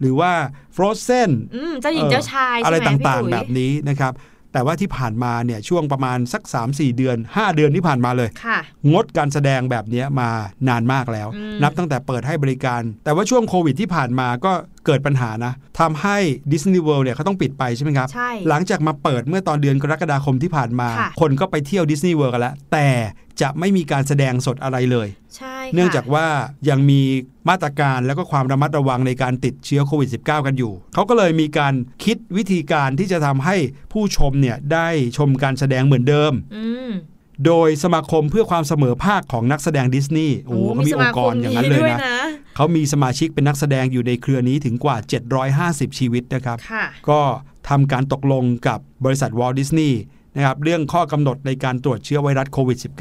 [0.00, 0.32] หรือว่า
[0.76, 4.12] Frozen อืมเจ้าหญิงเจ้าชายอะไรใช่ไหมต่างพี่หลุยๆแบบนี้นะครับ
[4.52, 8.58] แต่ว่าที่ผ่านมาเนี่ยช่วงประมาณสัก 3-4 เดือน 5 เดือนที่ผ่านมาเลยค่ะ
[8.92, 10.30] งดการแสดงแบบนี้มา
[10.68, 14.52] นานมากแล้วอืมนับตั้งแต่เปิดให้บริการ แต่ว่าช่วงโควิดที่ผ่านมาก็
[14.86, 16.16] เกิดปัญหานะทำให้
[16.52, 22.88] ดิสนีย์เวิลด์เนี่ยเขาต้องปิดไปใช่ไหมครับ ใช่ หลังจากมาเปิดเมื่อตอนเดือนกรกฎาคมที่ผ่านมา ค่ะคนก็ไปเที่ยวดิสนีย์เวิลด์กันแล้ว แต่
[23.42, 26.26] จะไม่มีการแสดงสดอะไรเลย ใช่ค่ะเนื่องจากว่า
[26.68, 27.00] ยังมี
[27.48, 33.56] มาตรการแล้วก็ความระมัดระวังในการติดเชื้อโควิด -19 กันอยู่ เขาก็เลยมีการคิดวิธีการที่จะทำให้
[33.92, 36.90] ผู้ชมเนี่ยได้ชมการแสดงเหมือนเดิม อืม
[37.46, 42.18] โดยสมาคมเพื่อความเสมอภาคของนักแสดงดิสนีย์โอ้โหเขามีองค์กรอย่างนั้นเลยด้วยนะนะ
[42.56, 44.96] เขามีสมาชิกเป็นนักแสดงอยู่ในเครือนี้ถึงกว่า
[45.90, 47.20] 750 ชีวิตนะครับค่ะก็
[47.68, 49.98] ทำการตกลงกับบริษัทวอลดิสนีย์
[50.36, 52.94] นะครับเรื่องข้อกำหนดในการตรวจเชื้อไวรัสโควิดอืม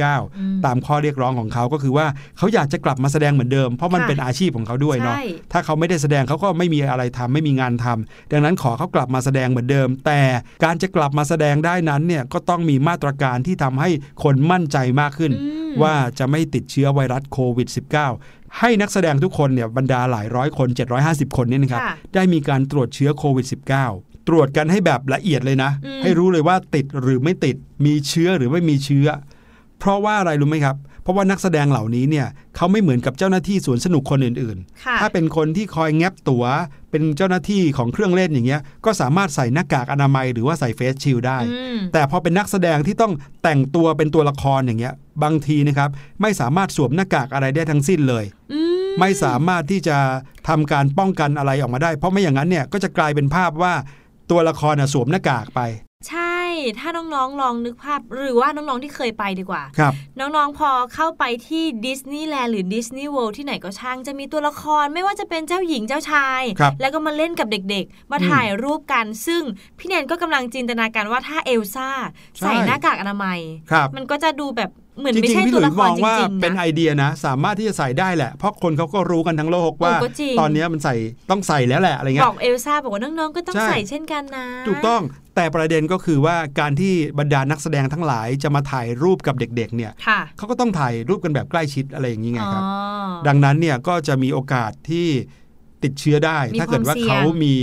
[0.62, 2.06] -19 ตามข้อเรียกร้องของเขาก็คือว่า
[2.38, 10.22] เขาอยากจะกลับมาแสดงเหมือนเดิม เพราะมันค่ะเป็นอาชีพของเขาด้วยเนาะใช่ถ้าเขาไม่ได้แสดงเขาก็ไม่มีอะไรทำไม่มีงานทำดังนั้นขอเขากลับมาแสดงเหมือนเดิม แต่
[10.64, 13.90] การจะกลับมาแสดงได้นั้นเนี่ยก็ต้องมีมาตรการที่ทำให้
[14.24, 17.68] คนมั่นใจมากขึ้นอืมว่าจะไม่ติดเชื้อไวรัสโควิด
[18.14, 20.68] -19 ให้นักแสดงทุกคนเนี่ยบรรดาหลายร้อยคน
[21.04, 27.56] 750 คนเนี่ยนะครับค่ะได้มีการตรวจเชื้อโควิด -19 ตรวจกันให้แบบละเอียดเลยนะอืมให้รู้เลยว่าติดหรือไม่ติด
[27.86, 29.08] มีเชื้อหรือไม่มีเชื้อ
[29.80, 36.46] เพราะว่าอะไรรู้ไหมครับ เพราะว่านักแสดงเหล่านี้เนี่ยเขาไม่เหมือนกับเจ้าหน้าที่สวนสนุกคนอื่นค่ะๆถ้าเป็นคนที่คอยแงบตัว๋ว
[36.92, 45.90] เป็นเจ้าหน้าที่ของเครื่องเล่นอย่างเงี้ย ก็สามารถใส่หน้ากากอนามัยหรือว่าใส่เฟสชิลด์ได้อืมแต่พอเป็นนักแสดงที่ต้องแต่งตัวเป็นตัวละครอย่างเงี้ย บางทีนะครับ
[46.22, 49.98] ไม่สามารถสวมหน้ากากอะไรได้ทั้งสิ้นเลยอืมไม่สามารถที่จะ
[50.48, 53.74] ทำการป้องกันอะไรออกมาได้ เพราะไม่อย่างนั้นเนี่ยก็จะกลายเป็นภาพว่า
[54.34, 55.62] ตัวละครน่ะสวมหน้ากากไป
[56.10, 56.38] ใช่
[56.80, 69.42] ถ้าน้องๆลองนึกภาพหรือว่าน้องๆที่เคยไปดีกว่าครับน้องๆพอเข้าไปที่ดิสนีย์แลนด์หรือดิสนีย์เวิลด์ที่ไหนก็ช่างจะมีตัวละครไม่ว่าจะเป็นเจ้าหญิงเจ้าชายครับแล้วก็มาเล่นกับเด็กๆ มาอืมถ่ายรูปกันซึ่ง
[69.80, 71.90] พี่แนนก็กำลังจินตนาการว่าถ้าเอลซ่า
[72.38, 73.40] ใช่ใส่หน้ากากอนามัย
[73.72, 80.96] ครับมันก็จะดูแบบ เหมือนไม่จริงใช่ๆพี่หลุยมองว่าตัวยละครจริงๆเป็นนะไอเดียนะ สามารถที่จะใส่ได้แหละ เพราะคนเขาก็รู้กันทั้งโลกว่าเออก็จริงตอนนี้มันใส่
[81.32, 85.02] ต้องใส่แล้วแหละอะไรเงี้บยอกเอลซ่าบอกว่าน้องๆก็ต้องใช่ใส่เช่นกันนะ ถูกต้อง
[85.36, 92.72] แต่ประเด็นก็คือว่าการที่บรรดานักแสดงทั้งหลายจะมาถ่ายรูปกับเด็กๆเนี่ยค่ะเขาก็ต้องถ่ายรูปกันแบบใกล้ชิดอะไรอย่างนี้ไงครับอ๋อ
[93.28, 95.08] ดังนั้นเนี่ยก็จะมีโอกาสที่
[95.84, 97.56] ติดเชื้อได้มีถ้าเกิดว่าความเสี่ยงเขามี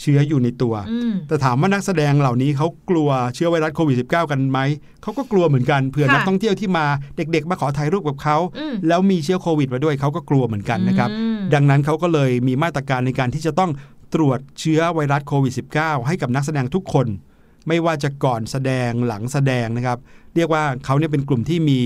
[0.00, 4.58] เชื้ออยู่ในตัวอืมแต่ถามว่านักแสดงเหล่านี้เขากลัวเชื้อไวรัสโควิด -19 กันไหม
[5.02, 13.70] เขาก็กลัวเหมือนกันเผื่อค่ะนักท่องเที่ยวที่มาเด็กๆ มาขอถ่ายรูปกับเขาอืมแล้วมีเชื้อโควิดมาด้วยเขาก็กลัวเหมือนกันนะครับอืมดังนั้นเขาก็เลยมีมาตรการในการที่จะต้อง
[14.14, 17.06] ตรวจเชื้อไวรัสโควิด -19 ให้กับนักแสดงทุกคน
[17.68, 19.98] ไม่ว่าจะก่อนแสดงหลังแสดงนะครับ
[20.36, 21.80] เรียกว่าเขาเนี่ยเป็นกลุ่มที่มี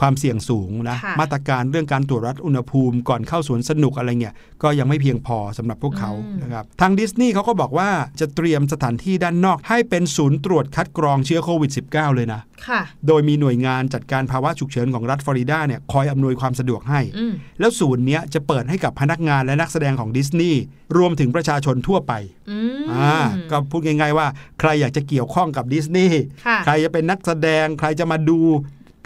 [0.00, 20.60] ความเสี่ยงสูงนะค่ะมาตรการเรื่องการตรวจวัดอุณหภูมิก่อนเข้าสวนสนุกอะไรเงี้ยก็ยังไม่เพียงพอสำหรับพวกเขาอืมนะครับทางดิสนีย์เขาก็บอกว่าจะเตรียมสถานที่ด้านนอก ให้เป็นศูนย์ตรวจคัดกรองเชื้อโควิด -19 เลยนะค่ะโดยมีหน่วยงานจัดการภาวะฉุกเฉินของรัฐฟลอริดาเนี่ยคอยอำนวยความสะดวกให้อืมแล้วศูนย์เนี้ยจะเปิดให้กับพนักงานและนักแสดงของดิสนีย์
[20.96, 22.12] รวมถึงประชาชนทั่วไป
[22.50, 23.16] อืมอ่า
[23.50, 24.26] ก็พูดง่าย ๆ ว่า
[24.60, 28.40] ใครอยากจะเกี่ยวข้องกับดิสนีย์ค่ะใครจะเป็นนักแสดงใครจะมาดู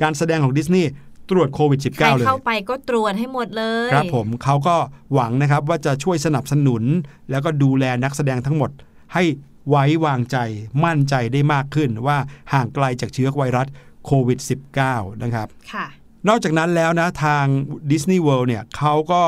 [0.03, 0.91] การแสดงของดิสนีย์
[1.31, 4.77] ตรวจโควิดใคร -19 เลยเข้าไปก็ตรวจให้หมดเลย ครับผมเขาก็
[5.15, 6.83] หวังนะครับว่าจะช่วยสนับสนุน
[7.31, 8.71] แล้วก็ดูแลนักแสดงทั้งหมด
[9.15, 9.23] ให้
[9.69, 10.37] ไว้วางใจ
[10.85, 12.19] มั่นใจได้มากขึ้นว่า
[12.53, 13.67] ห่างไกลจากเชื้อไวรัส
[14.07, 14.39] โควิด
[14.81, 15.87] -19 นะครับค่ะ
[16.29, 17.45] นอกจากนั้นแล้วนะทาง
[17.91, 19.23] Disney World เนี่ยเขาก็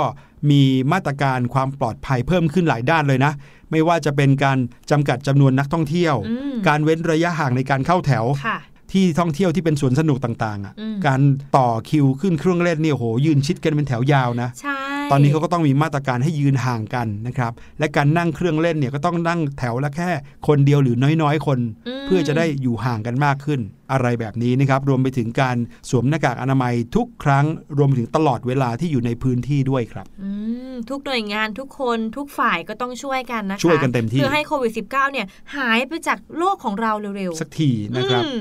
[0.51, 3.33] มีมาตรการความปลอดภัยเพิ่มขึ้นหลายด้านเลยนะ
[3.71, 4.59] ไม่ว่าจะเป็นการ
[4.91, 8.59] จำกัดจำนวนนักท่องเที่ยวอืมการเว้นระยะห่างในการเข้าแถวค่ะ
[8.93, 11.21] ที่ท่องเที่ยวที่เป็นสวนสนุกต่างๆอะอืมการ
[11.57, 14.81] ต่อคิวขึ้นเครื่องเล่นเนี่ยโหยืนชิดกันเป็นแถวยาวนะใช่
[15.13, 20.11] ตอนนี้เขาก็ต้องมีมาตรการให้ยืนห่างกันนะครับและการนั่งเครื่องเล่นเนี่ยก็ต้องนั่งแถวละแค่
[20.47, 23.61] คนเดียวหรือน้อยๆ คนมเพื่อจะได้อยู่ห่างกันมากขึ้น
[23.93, 25.57] อะไรแบบนี้นะครับรวมไปถึงการ
[25.91, 27.47] สวมหน้ากากอนามัยทุกครั้ง
[27.79, 30.31] รวมไปถึงตลอดเวลาที่อยู่ในพื้นที่ด้วยครับอื
[30.73, 35.27] มทุกหน่วยงานทุกคนทุกฝ่ายก็ต้องช่วยกันนะคะช่วยกันเต็มที่เพื่อให้โควิด -19 เนี่ย
[35.57, 38.41] หายไปจากโลกของเราเร็วๆสักทีนะครับอืม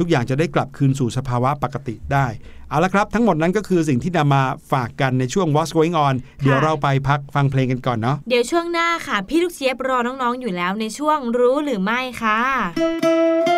[0.00, 2.26] ทุกอย่างจะได้กลับคืนสู่สภาวะปกติได้
[2.68, 13.49] เอาละครับ ทั้งหมดนั้นก็คือสิ่งที่นำมาฝากกันในช่วง What's Going On เดี๋ยวเราไปพักฟังเพลงกันก่อนเนาะเดี๋ยวช่วงหน้าค่ะ พี่ลูกเชียบรอน้องๆอยู่แล้วในช่วงรู้หรือไม่ค่ะ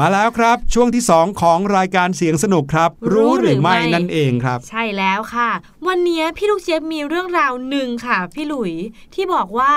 [0.00, 5.50] มาแล้วครับ ช่วงที่ 2 ของรายการเสียงสนุกครับ รู้หรือไม่นั่นเองครับ ใช่แล้วค่ะ
[5.88, 8.72] วันนี้พี่ลูกเจี๊ยบมีเรื่องราวหนึ่งค่ะ พี่หลุย
[9.14, 9.72] ที่บอกว่า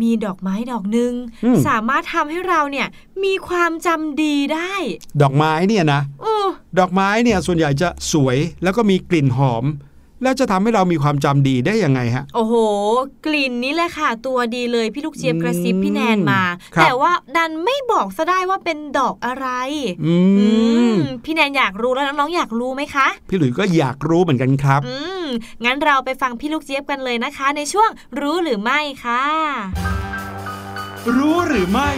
[0.00, 1.12] มีดอกไม้ดอกหนึ่ง
[1.44, 2.88] อืมสามารถทำให้เราเนี่ย
[3.24, 4.72] มีความจำดีได้
[5.22, 6.36] ดอกไม้เนี่ยนะโอ้
[6.78, 9.64] ดอกไม้เนี่ยส่วนใหญ่จะสวยแล้วก็มีกลิ่นหอม
[10.22, 12.54] แล้วจะทำให้เรามีความจำดีได้ยังไงฮะ โอ้โห
[13.26, 16.42] กลิ่นนี้แหละค่ะ ตัวดีเลยพี่ลูกเจี๊ยบกระซิบพี่แนนมา
[16.74, 19.46] ครับแต่ว่าดันไม่บอกซะได้ว่าเป็นดอกอะไร
[20.06, 20.48] อือื
[20.92, 25.24] มมพี่แนนอยากรู้แล้วน้องๆอยากรู้ไหมคะ พี่หลุยส์ก็อยากรู้เหมือนกันครับอืม
[25.64, 27.90] งั้นเราไปฟังพี่ลูกเจี๊ยบกันเลยนะคะ ในช่วง
[28.20, 29.24] รู้หรือไม่ค่ะ
[31.16, 31.90] รู้หรือไม่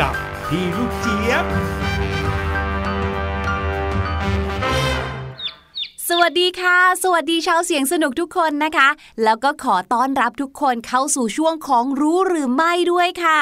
[0.00, 0.14] กับ
[0.48, 1.44] พี่ลูกเจี๊ยบ
[6.10, 8.88] สวัสดีค่ะ สวัสดีชาวเสียงสนุกทุกคนนะคะ
[9.24, 13.38] แล้วก็ขอต้อนรับทุกคนเข้าสู่ช่วงของรู้หรือไม่ด้วยค่ะ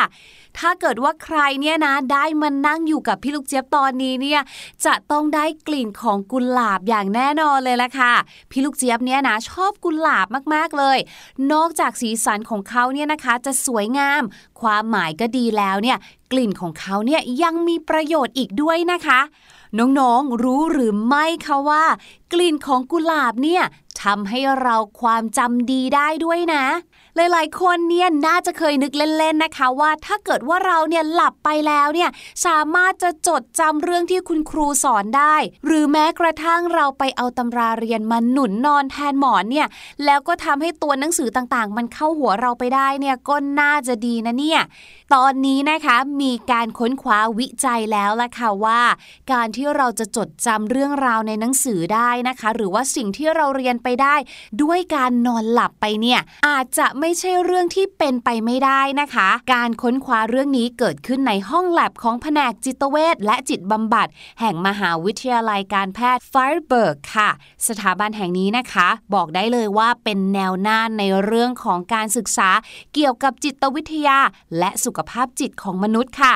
[0.58, 4.40] ถ้าเกิดว่าใครเนี่ยนะ ได้มานั่งอยู่กับพี่ลูกเจี๊ยบตอนนี้เนี่ย
[4.84, 8.12] จะต้องได้กลิ่นของกุหลาบอย่างแน่นอนเลยละค่ะ
[8.50, 10.98] พี่ลูกเจี๊ยบเนี่ยนะชอบกุหลาบมากๆเลย
[11.52, 14.22] นอกจากสีสันของเขาเนี่ยนะคะจะสวยงาม
[14.60, 15.98] ความหมายก็ดีแล้วเนี่ย
[16.32, 19.20] กลิ่นของเขาเนี่ยยังมีประโยชน์อีกด้วยนะคะ
[19.78, 21.84] น้องๆ รู้หรือไม่คะว่า
[22.32, 23.62] กลิ่นของกุหลาบเนี่ย
[24.02, 26.64] ทำให้เราความจำดีได้ด้วยนะ
[27.16, 32.10] หลายๆ คนเนี่ยน่าจะเคยนึกเล่นๆนะคะ ว่าถ้าเกิดว่าเราเนี่ยหลับไปแล้วเนี่ย
[32.46, 35.36] สามารถจะจดจำเรื่องที่คุณครูสอนได้
[35.66, 39.66] หรือแม้กระทั่งเราไปเอาตำราเรียนมาหนุนนอนแทนหมอนเนี่ย
[40.04, 44.60] แล้วก็ทำให้ตัวหนังสือต่างๆ มันเข้าหัวเราไปได้เนี่ยก็น่าจะดีนะเนี่ย
[45.14, 48.80] ตอนนี้นะคะมีการค้นคว้าวิจัยแล้วล่ะค่ะว่า
[49.32, 54.16] การที่เราจะจดจำเรื่องราวในหนังสือได้นะคะ หรือว่าสิ่งที่เราเรียนไปได้
[54.62, 64.08] ด้วยการนอนหลับไปเนี่ยอาจจะไไม่ใช่เรื่องที่เป็นไปไม่ได้นะคะ การค้นคว้าเรื่องนี้เกิดขึ้นในห้องแลบของแผนกจิตเวชและจิตบำบัด
[64.40, 67.30] แห่งมหาวิทยาลัยการแพทย์ f i r e b u r g ค่ะ
[67.68, 72.50] สถาบันแห่งนี้นะคะ บอกได้เลยว่าเป็นแนวหน้าในเรื่องของการศึกษา
[72.94, 74.18] เกี่ยวกับจิตวิทยา
[74.58, 76.34] และสุขภาพจิตของมนุษย์ค่ะ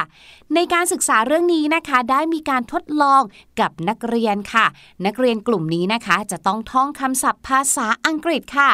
[0.55, 3.23] ในการศึกษาเรื่องนี้นะคะ ได้มีการทดลอง
[3.61, 4.67] กับนักเรียนค่ะ
[5.07, 8.71] นักเรียนกลุ่มนี้นะคะ จะต้องท่องคำศัพท์ภาษาอังกฤษค่ะ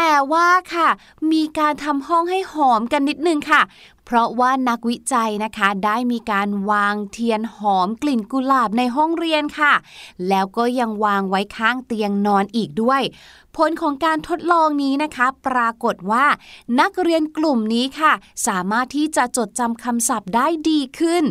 [0.00, 0.88] แต่ว่าค่ะ
[1.32, 3.62] มีการทำห้องให้หอมกันนิดนึงค่ะ
[4.04, 9.74] เพราะว่านักวิจัยนะคะ ได้มีการวางเทียนหอมกลิ่นกุหลาบในห้องเรียนค่ะ
[10.28, 13.02] แล้วก็ยังวางไว้ข้างเตียงนอนอีกด้วย
[13.56, 16.26] ผลของการทดลองนี้นะคะ ปรากฏว่า
[16.80, 18.12] นักเรียนกลุ่มนี้ค่ะ
[18.46, 21.24] สามารถที่จะจดจำคำศัพท์ได้ดีขึ้น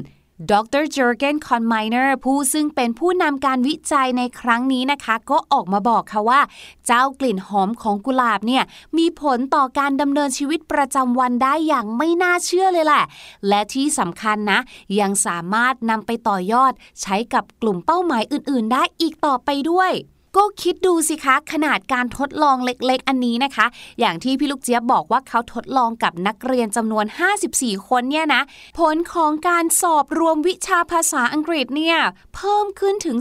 [0.51, 6.41] ดรเจอร์เกนคอนไมเนอร์ผู้ซึ่งเป็นผู้นำการวิจัยในครั้งนี้นะคะ ก็ออกมาบอกค่ะว่า
[6.88, 8.63] เจ้ากลิ่นหอมของกุหลาบเนี่ย
[8.97, 13.03] มีผลต่อการดำเนินชีวิตประจำวันได้อย่างไม่น่าเชื่อเลยแหละ
[13.47, 14.59] และที่สำคัญนะ
[14.99, 19.91] ยังสามารถนำไปต่อยอดใช้กับกลุ่มเป้าหมายอื่น ๆ ได้อีกต่อไปด้วย
[20.38, 23.65] ก็คิดดูสิคะ ขนาดการทดลองเล็กๆ อันนี้นะคะ
[23.99, 27.05] อย่างที่พี่ลูกเจี๊ยบบอกว่าเขาทดลองกับนักเรียนจำนวน
[27.47, 28.41] 54 คนเนี่ยนะ
[28.79, 31.97] ผลของการสอบรวมวิชาภาษาอังกฤษเนี่ย
[32.35, 33.17] เพิ่มขึ้นถึง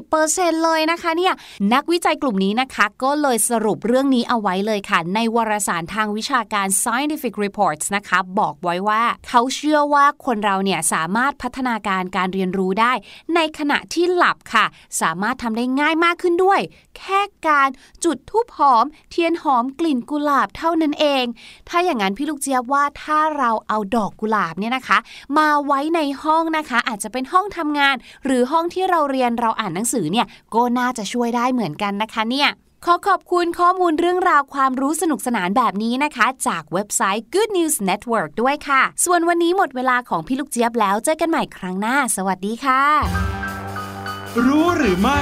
[0.00, 1.34] 30%เลยนะคะเนี่ย
[1.74, 12.92] นักวิจัยกลุ่มนี้นะคะก็เลยสรุปเรื่องนี้เอาไว้เลยค่ะ ในวารสารทางวิชาการ Scientific Reports นะคะบอกไว้ว่าเขาเชื่อว่าคนเราเนี่ยสามารถพัฒนาการการเรียนรู้ได้
[13.34, 14.64] ในขณะที่หลับค่ะ
[15.00, 16.43] สามารถทำได้ง่ายมากขึ้นด้วย
[16.96, 17.68] แค่การ
[18.04, 21.24] จุดทูบหอม เทียนหอมกลิ่นกุหลาบเท่านั้นเอง
[21.68, 24.98] ถ้าอย่างนั้นพี่ลูกเจี๊ยบว่าถ้าเราเอาดอกกุหลาบเนี่ยนะคะ
[25.38, 32.50] มาไว้ในห้องนะคะ อาจจะเป็นห้องทำงาน หรือห้องที่เราเรียนเราอ่านหนังสือเนี่ยก็น่าจะช่วยได้เหมือนกันนะคะเนี่ย
[32.84, 42.82] ขอขอบคุณข้อมูลเรื่องราวความรู้สนุกสนานแบบนี้นะคะ จากเว็บไซต์ Good News Network ด้วยค่ะ ส่วนวันนี้หมดเวลาของพี่ลูกเจี๊ยบแล้วเจอกันใหม่ครั้งหน้า สวัสดีค่ะ
[44.46, 45.20] รู้หรือไม่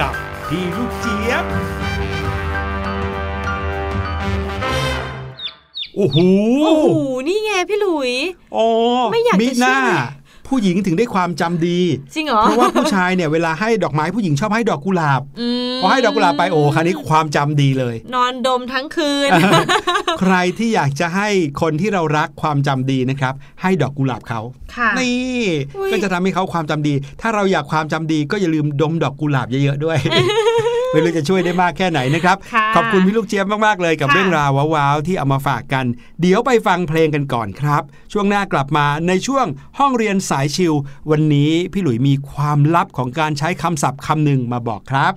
[0.00, 0.14] กับ
[0.50, 1.44] พี่ลูกเจี๊ยบ
[5.94, 6.18] โอ้โห
[6.64, 6.86] โอ้โห
[7.28, 8.12] นี่ไงพี่หลุย
[8.56, 8.66] อ๋อ
[9.12, 9.76] ไม่อยากจะมิเชื่อหน้า
[10.50, 11.80] ผู้หญิงถึงได้ความจำดี
[12.14, 19.30] จริงเหรอ เพราะว่าผู้ชายเนี่ยเวลาให้ดอกไม้ผู้หญิงชอบให้ดอกกุหลาบอืมพอให้ดอกกุหลาบไปโอ้คราวนี้ความจำดีเลย นอนดมทั้งคืน
[20.20, 21.28] ใครที่อยากจะให้
[21.60, 24.40] คนที่เรารักความจำดีนะครับ ให้ดอกกุหลาบเขา
[24.74, 25.42] ค่ะนี่
[25.76, 29.98] อุ๊ยก็จะทำให้เขาความจำดี ถ้าเราอยากความจำดีก็อย่าลืมดมดอกกุหลาบเยอะๆด้วย
[30.92, 35.84] ไม่รู้จะช่วยได้มากแค่ไหนนะครับค่ะขอบคุณพี่ลูกเจี๊ยบมากๆเลยกับค่ะเรื่องราวว้าวๆที่เอามาฝากกัน
[36.20, 37.82] เดี๋ยวไปฟังเพลงกันก่อนครับ
[38.12, 39.46] ช่วงหน้ากลับมาในช่วง
[39.78, 40.74] ห้องเรียนสายชิล
[41.10, 45.12] วันนี้พี่หลุยมีความลับของการใช้คำศัพท์คำหนึ่งมาบอกครับ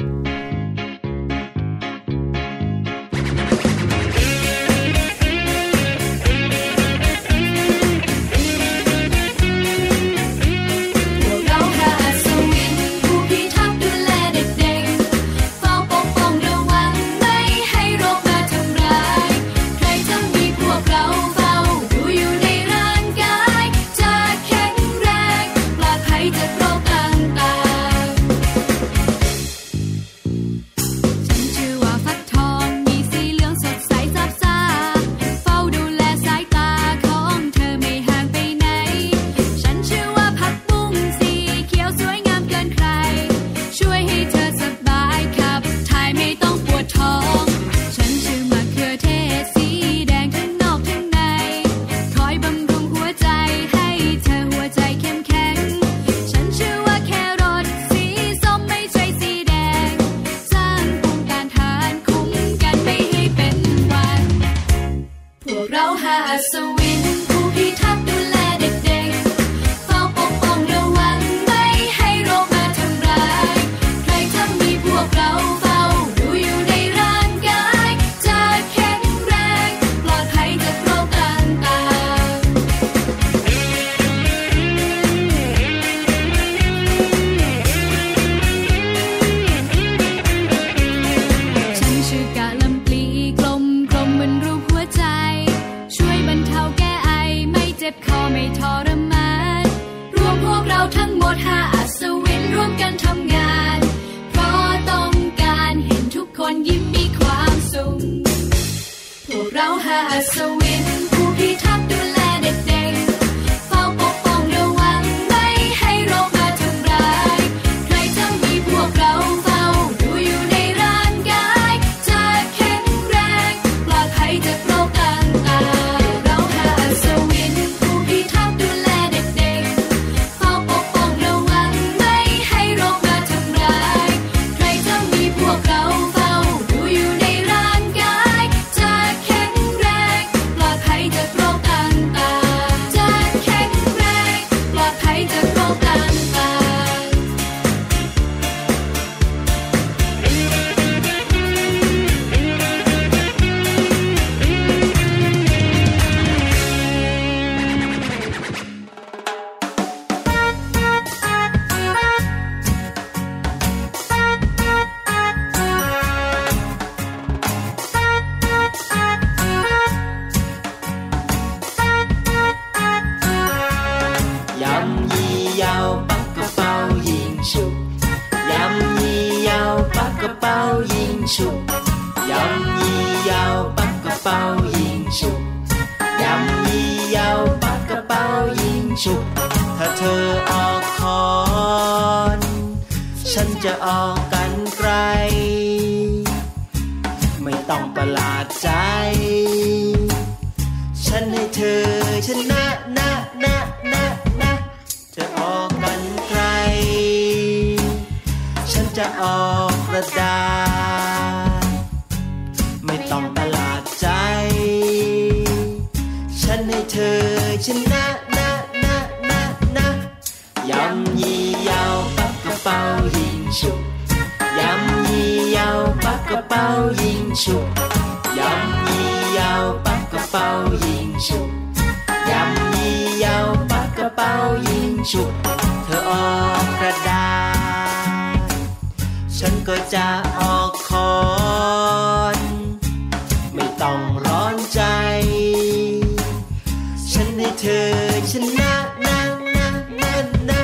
[247.65, 247.91] เธอ
[248.31, 248.73] ชนะ
[249.05, 249.19] นะ
[249.55, 249.67] นะ
[249.99, 250.13] นะ
[250.49, 250.61] นะ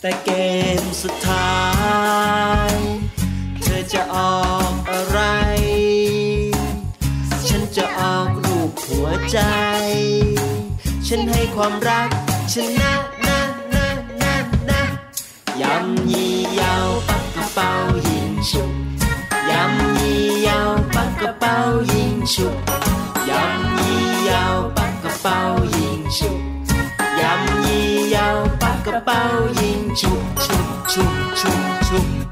[0.00, 0.30] แต่เก
[0.80, 1.52] มสุดท้า
[2.70, 2.74] ย
[3.62, 5.20] เธอจะออกอะไร
[7.48, 9.38] ฉันจะออกรูปหัวใจ
[11.06, 12.08] ฉันให้ความรัก
[12.52, 12.92] ชนะ
[13.26, 13.40] นะ
[13.74, 13.86] นะ
[14.22, 14.36] นะ
[14.70, 14.82] นะ
[15.60, 17.70] ยำยี่ยาวปักกระเป๋า
[18.08, 18.70] ยิงฉุบ
[19.50, 21.56] ยำยี่ยาวปักกระเป๋า
[21.92, 29.02] ยิงฉุบาวปักกระ
[32.22, 32.25] เ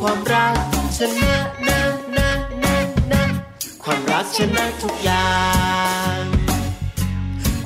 [0.00, 0.56] ความรัก
[0.98, 1.34] ชนะ
[1.68, 1.80] นะ
[2.16, 2.28] นะ
[2.64, 2.76] นะ
[3.12, 3.22] นะ
[3.82, 5.30] ความรักชนะทุกอย่า
[6.18, 6.20] ง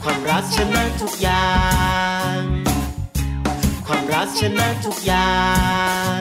[0.03, 1.49] ความรักชนะทุกอย่า
[2.37, 2.39] ง
[3.87, 5.35] ความรักชนะทุกอย่า
[6.16, 6.20] ง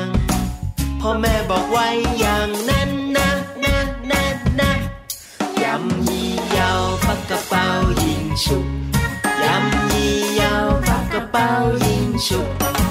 [0.99, 1.87] พ่อแม่บอกไว้
[2.19, 3.29] อย่างนั้นนะ
[3.63, 3.77] นะ
[4.11, 4.23] นะ
[4.59, 4.71] นะ
[5.63, 7.65] ยำยี่ยาวปักกระเป๋า
[8.03, 8.65] ยิงฉุบ
[9.43, 11.49] ยำยี่ยาวปักกระเป๋า
[11.85, 12.82] ยิงฉุบ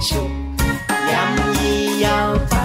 [0.00, 0.30] ยิงฉุบ
[1.12, 2.60] ยำยี่ยาวปั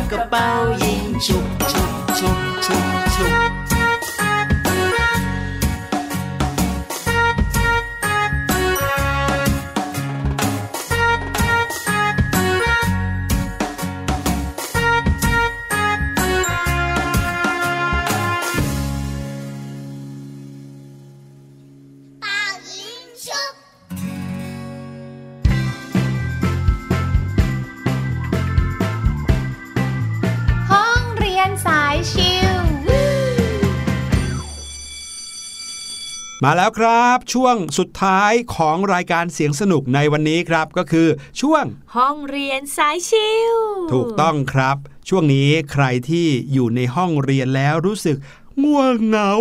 [36.48, 41.08] มาแล้วครับ ช่วงสุดท้ายของรายการเสียงสนุกในวันนี้ครับก็คือ
[41.42, 41.64] ช่วง
[41.96, 43.56] ห้องเรียนสายชิว
[43.94, 44.78] ถูกต้องครับ
[45.10, 48.18] ช่วงนี้ใครที่อยู่ในห้องเรียนแล้วรู้สึก
[48.64, 49.32] ง่วงเหงา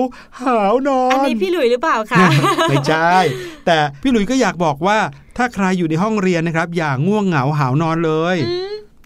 [0.40, 2.18] หาวนอน อันนี้พี่หลุยหรือเปล่าคะ
[2.68, 3.14] ไม่ใช่
[3.66, 4.98] แต่พี่หลุยส์ก็อยากบอกว่า
[5.36, 8.36] ถ้าใครอยู่ในห้องเรียนนะครับ อย่างง่วงเหงาหาวนอนเลย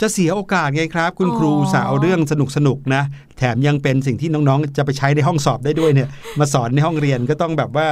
[0.00, 3.02] จะเสียโอกาสไงครับ คุณอ๋อครูอุตสาวเรื่องสนุกสนุกๆนะ
[3.38, 7.88] แถมยังเป็นสิ่งที่น้องๆ จะไปใช้ในห้องสอบได้ด้วยเนี่ย มาสอนในห้องเรียนก็ต้องแบบว่า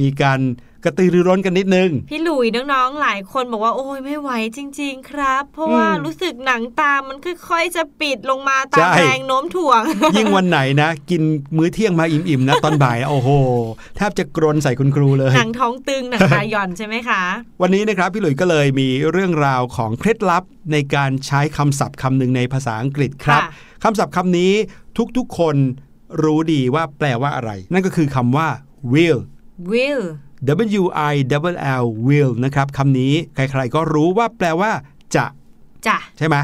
[0.00, 0.40] มีการ
[0.84, 7.18] กระตือรือร้นกันนิดนึง พี่หลุยน้องๆ หลายคนบอกว่าโอ้ยไม่ไหวจริง ๆ ครับ เพราะว่าอืมรู้สึกหนังตามัน
[7.48, 9.82] ค่อยๆจะปิดลงมาตาใช่มแรงโน้มถ่วง
[10.16, 11.22] ยิ่งวันไหนนะ กิน
[11.56, 13.28] มื้อเที่ยงมาอิ่มๆนะ ตอนบ่ายโอ้โห
[13.96, 17.22] แทบจะกรนใส่คุณครูเลยหนังท้องตึงหนังตาหย่อนใช่ไหมคะ
[17.62, 23.50] วันนี้นะครับพี่หลุยส์ก็เลยมีเรื่องราวของเคล็ดลับในการใช้คำศัพท์คำหนึ่งในภาษาอังกฤษครับค่ะ
[23.84, 24.52] คำศัพท์คำนี้
[25.16, 25.56] ทุกๆคน
[26.22, 28.48] รู้ดีว่าแปลว่าอะไร นั่นก็คือคำว่า
[28.92, 29.20] will
[29.70, 30.04] will
[30.80, 31.14] W I
[31.54, 34.70] L L will นะครับคำนี้ใครๆก็รู้ว่าแปลว่า
[35.16, 35.24] จะ
[35.86, 36.36] จ้ะใช่ไหม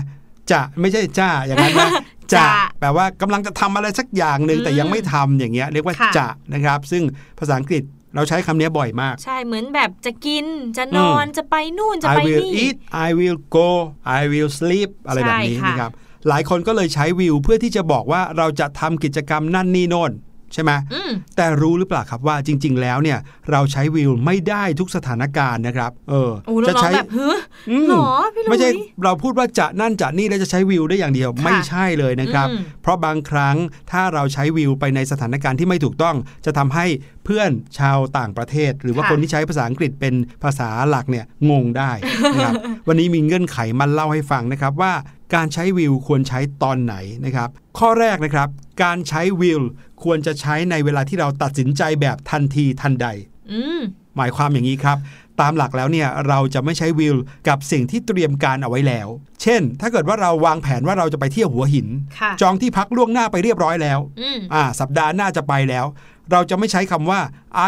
[0.51, 1.91] จะไม่ใช่จ้าอย่างนั้นนะ
[2.33, 2.45] จะจะ
[2.81, 7.03] แปลว่ากำลังจะทำอะไรสักอย่างหนึ่งอืมแต่ยังไม่ทำอย่างเงี้ยเรียกว่าค่ะจะนะครับ ซึ่ง
[7.39, 7.83] ภาษาอังกฤษ
[8.15, 10.47] เราใช้คำนี้บ่อยมาก ใช่เหมือนแบบจะกิน
[10.77, 13.71] จะนอนจะไปนู่นจะ I ไป will นี่ eat I will go
[14.19, 15.93] I will sleep อะไรแบบนี้ใช่ค่ะนะครับ
[16.29, 20.13] หลายคนก็เลยใช้ will เพื่อที่จะบอกว่าเราจะทำกิจกรรมนั่นนี่โน่น
[20.55, 23.19] ใช่ไหมอืมแต่รู้หรือเปล่าครับว่าจริง ๆ แล้วเนี่ย
[23.51, 27.39] เราใช้วิวไม่ได้ทุกสถานการณ์นะครับ เออโอ้น้องๆแบบเฮ้ย
[27.71, 28.71] อืมหรอพี่หลุยไม่ใช่
[29.05, 33.57] เราพูดว่าจะนั่นจะนี่แล้วจะใช้วิวได้อย่างเดียวค่ะไม่ใช่เลยนะครับอืมเพราะบางครั้ง
[33.91, 36.87] ถ้าเราใช้วิวไปในสถานการณ์ที่ไม่ถูกต้อง จะทำให้
[37.25, 41.91] เพื่อนชาวต่างประเทศ หรือว่าค่ะคนที่ใช้ภาษาอังกฤษเป็นภาษาหลักเนี่ยงงได้
[42.35, 42.55] นะครับ
[42.89, 44.93] วันนี้มีเงื่อนไขมาเล่าให้ฟังนะครับว่า
[45.35, 46.95] การใช้วิวควรใช้ตอนไหน
[47.25, 47.49] นะครับ
[47.79, 48.49] ข้อแรกนะครับ
[48.83, 49.61] การใช้วิว
[50.03, 53.07] ควรจะใช้ในเวลาที่เราตัดสินใจแบบทันทีทันใด
[53.53, 53.81] อืม
[54.17, 54.99] หมายความอย่างนี้ครับ
[55.41, 57.15] ตามหลักแล้วเนี่ยเราจะไม่ใช้วิว
[57.49, 59.09] กับสิ่งที่เตรียมการเอาไว้แล้ว
[59.43, 65.87] เช่น ถ้าเกิดว่าเราวางแผนว่าเราจะไปเที่ยวหัวหินค่ะจองที่พักล่วงหน้าไปเรียบร้อยแล้วอืมอ่า สัปดาห์หน้าจะไปแล้ว
[66.33, 67.21] เราจะไม่ใช้คำว่า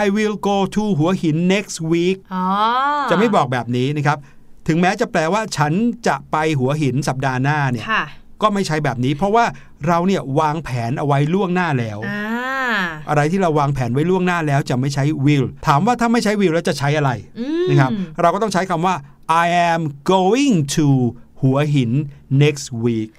[0.03, 2.45] I will go to หัวหิน next week อ๋อ
[3.11, 4.19] จะไม่บอกแบบนี้นะครับ
[4.67, 5.73] ถึงแม้จะแปลว่าฉัน
[6.07, 8.05] จะไปหัวหินสัปดาห์หน้าเนี่ยค่ะ
[8.43, 9.45] ก็ไม่ใช้แบบนี้ เพราะว่า
[9.87, 12.25] เราเนี่ยวางแผนเอาไว้ล่วงหน้าแล้วอ่า
[13.09, 17.91] อะไรที่เราวางแผนไว้ล่วงหน้าแล้วจะไม่ใช้ will ถามว่าถ้าไม่ใช้ will แล้วจะใช้อะไรอืมนะครับ
[18.21, 18.95] เราก็ต้องใช้คำว่า
[19.45, 20.87] I am going to
[21.43, 21.93] หัวหิน
[22.43, 23.11] next week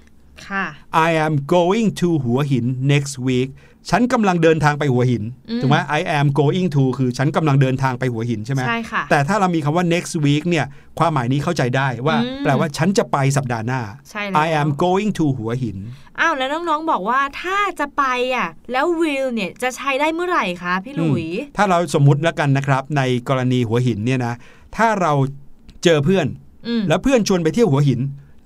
[0.48, 0.64] ค่ะ
[1.08, 3.48] I am going to หัวหิน next week
[3.90, 10.66] ฉันกำลังเดินทางไปหัวหินอืมถูกไหม I am going to คือฉันกำลังเดินทางไปหัวหินใช่ไหมใช่ค่ะ แต่ถ้าเรามีคำว่า next week เนี่ย
[10.98, 13.80] ความหมายนี้เข้าใจได้ว่าอืมแปลว่าฉันจะไปสัปดาห์หน้า
[14.10, 15.78] ใช่แล้ว I am going to หัวหิน
[16.20, 18.04] อ้าว แล้วน้องๆบอกว่าถ้าจะไป
[18.36, 24.34] อะแล้ววิลเนี่ย จะใช้ได้เมื่อไหร่คะพี่หลุยอืมถ้าเราสมมุติแล้วกันนะครับ ในกรณีหัวหินเนี่ยนะ
[24.76, 25.12] ถ้าเรา
[25.84, 26.26] เจอเพื่อน
[26.68, 28.00] อืมแล้วเพื่อนชวนไปเที่ยวหัวหิน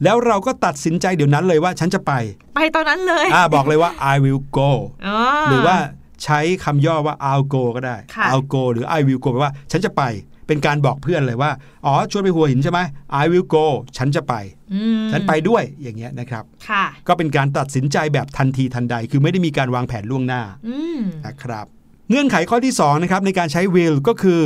[0.05, 2.12] แล้วเราก็ตัดสินใจเดี๋ยวนั้นเลยว่าฉันจะไป
[2.55, 4.70] ไปตอนนั้นเลยอ่าบอกเลยว่า I will go
[5.07, 5.76] อ๋อหรือว่า
[6.24, 10.03] ใช้คำย่อว่า I'll go ก็ได้ค่ะ I'll go หรือ I will go แปลว่าฉันจะไป
[10.46, 11.50] เป็นการบอกเพื่อนเลยว่า
[11.86, 12.80] อ๋อ ชวนไปหัวหินใช่ไหม
[13.22, 14.34] I will go ฉันจะไป
[14.74, 21.66] อืมฉันไปด้วยอย่างเงี้ยนะครับค่ะก็เป็นการตัดสินใจแบบทันทีทันใด คือไม่ได้มีการวางแผนล่วงหน้าอืมนะครับ
[22.09, 24.40] เงื่อนไขข้อที่2นะครับในการใช้ will ก็คือ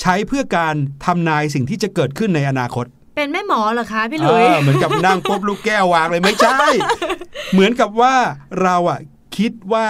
[0.00, 6.58] ใช้เพื่อการทำนายสิ่งที่จะเกิดขึ้นในอนาคต เป็นแม่หมอเหรอคะพี่หลุยเออเหมือนกับนั่งปุ๊บลูกแก้ววางเลยไม่ใช่
[7.52, 8.14] เหมือนกับว่า
[8.62, 9.00] เราอะ
[9.36, 9.88] คิดว่า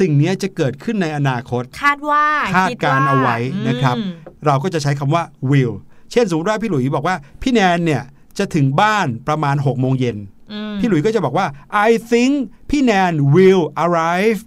[0.00, 2.24] สิ่งเนี้ยจะเกิดขึ้นในอนาคต คาดว่า
[2.56, 4.10] คาดการณ์เอาไว้คิดนะครับอืม
[4.46, 5.74] เราก็จะใช้คำว่า will
[6.12, 8.02] เช่นสมมติว่าพี่หลุยบอกว่า พี่แนนเนี่ย
[8.38, 10.16] จะถึงบ้านประมาณ6โมงเย็น
[10.52, 11.46] อืมพี่หลุยก็จะบอกว่า
[11.88, 12.32] I think
[12.70, 14.40] พี่แนน will arrive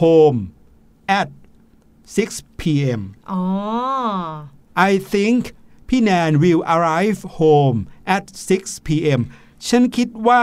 [0.00, 0.38] home
[1.18, 1.28] at
[2.16, 3.00] 6 p.m.
[3.30, 3.42] อ๋อ
[4.90, 5.40] I think
[5.88, 7.78] พี่แนน will arrive home
[8.16, 8.24] at
[8.56, 9.20] 6 p.m.
[9.68, 10.42] ฉันคิดว่า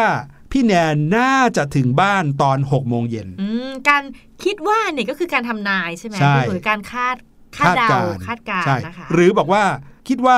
[0.51, 4.03] พี่แนนน่าจะถึงบ้านตอน 6 โมงเย็นอืมการ
[4.43, 7.15] คิดว่าเนี่ยก็คือการทำนายใช่ไหมใช่พี่หลุยการคาด
[7.57, 7.89] คาดเดา
[8.27, 9.63] คาดการณ์ใช่นะคะหรือบอกว่า
[10.07, 10.37] คิดว่า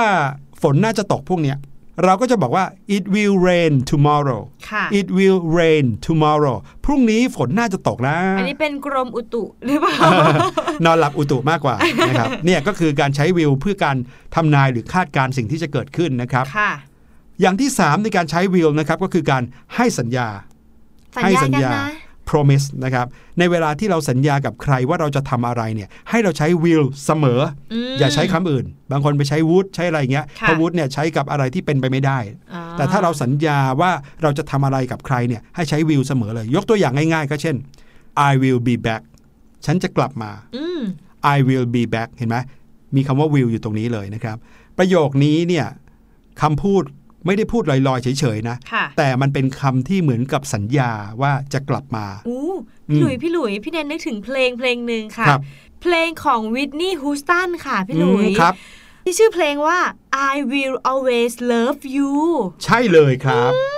[0.62, 1.58] ฝนน่าจะตกพวกเนี้ย
[2.04, 9.98] เราก็จะบอกว่า it will rain tomorrow ค่ะ it will rain tomorrow พรุ่งนี้ฝนน่าจะตกนะ อันนี้เป็นกรมอุตุหรือเปล่า
[10.86, 11.76] นอนหลับอุตุมากกว่า
[12.08, 13.98] นะครับ เนี่ยก็คือการใช้วิวเพื่อการ
[14.36, 16.72] ทำนายหรือคาดการณ์สิ่งที่จะเกิดขึ้นนะครับค่ะ
[17.42, 19.44] อย่างที่ 3 ในการใช้วิวนะครับก็คือการ
[19.76, 20.28] ให้สัญญา
[21.16, 21.86] สัญให้ญาสัญกันญานะ
[22.30, 23.06] promise นะครับ
[23.40, 27.42] ในเวลาที่เราสัญญากับใครว่าเราจะทำอะไรเนี่ยให้เราใช้ will เสมอ
[27.74, 32.20] อมอย่าใช้คำอื่น บางคนไปใช้ would ใช้อะไรอย่างเงี้ยค่ะเพราะ would เนี่ยใช้กับอะไรที่เป็นไปไม่ได้
[32.54, 33.92] อ๋อแต่ถ้าเราสัญญาว่า
[34.24, 37.56] เราจะทำอะไรกับใครเนี่ยให้ใช้ will เสมอเลย ยกตัวอย่างง่ายๆ ก็เช่น
[38.30, 39.02] I will be back
[39.66, 40.82] ฉันจะกลับมาอืม
[41.36, 42.38] I will be back เห็นไหม
[42.96, 44.38] มีคำว่า will อยู่ตรงนี้เลยนะครับ
[44.78, 45.68] ประโยคนี้เนี่ย
[46.42, 46.84] คำพูด
[47.28, 52.54] ไม่ได้พูดลอยๆเฉยๆนะค่ะแต่มันเป็นคำที่เหมือนกับสัญญาว่าจะกลับมาอู้
[52.90, 55.42] อืมพี่หลุยพี่หลุยพี่แนนนึกถึงเพลงเพลงหนึ่งค่ะครับ
[55.82, 58.54] เพลงของวิทนีย์ฮูสตันค่ะพี่หลุยอืมครับ
[59.06, 59.80] ที่ชื่อเพลงว่า
[60.32, 62.14] I will always love you
[62.64, 63.77] ใช่เลยครับอืม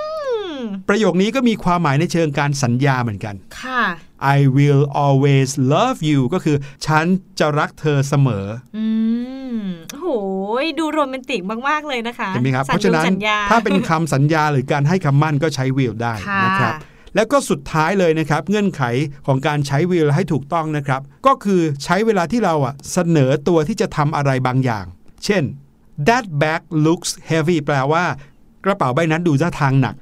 [0.90, 3.84] ประโยคนี้ก็มีความหมายในเชิงการสัญญาเหมือนกัน ค่ะ
[4.36, 7.06] I will always love you ก็คือ ฉัน
[7.40, 8.46] จะรักเธอเสมอ
[8.78, 8.86] อื
[9.60, 9.62] ม
[9.92, 10.08] โอ้โห
[10.80, 16.74] ดูโรแมนติกมาก ๆ เลยนะคะ เห็นไหมครับสัเพญราะฉะนั้นญสัญญาถ้าเป็นคำสัญญาหรือการให้คำมั่นก็ใช้ will ได้ค่ะนะครับ
[17.16, 18.82] แล้วก็สุดท้ายเลยนะครับ เงื่อนไข
[19.26, 24.86] ของการใช้ will ให้ถูกต้องนะครับ ก็คือใช้เวลาที่เราอะเสนอตัวที่จะทำอะไรบางอย่าง
[25.26, 25.44] เช่น
[26.08, 28.04] that bag looks heavy แปลว่า
[28.66, 29.96] กระเป๋าใบนั้นดูท่าทางหนัก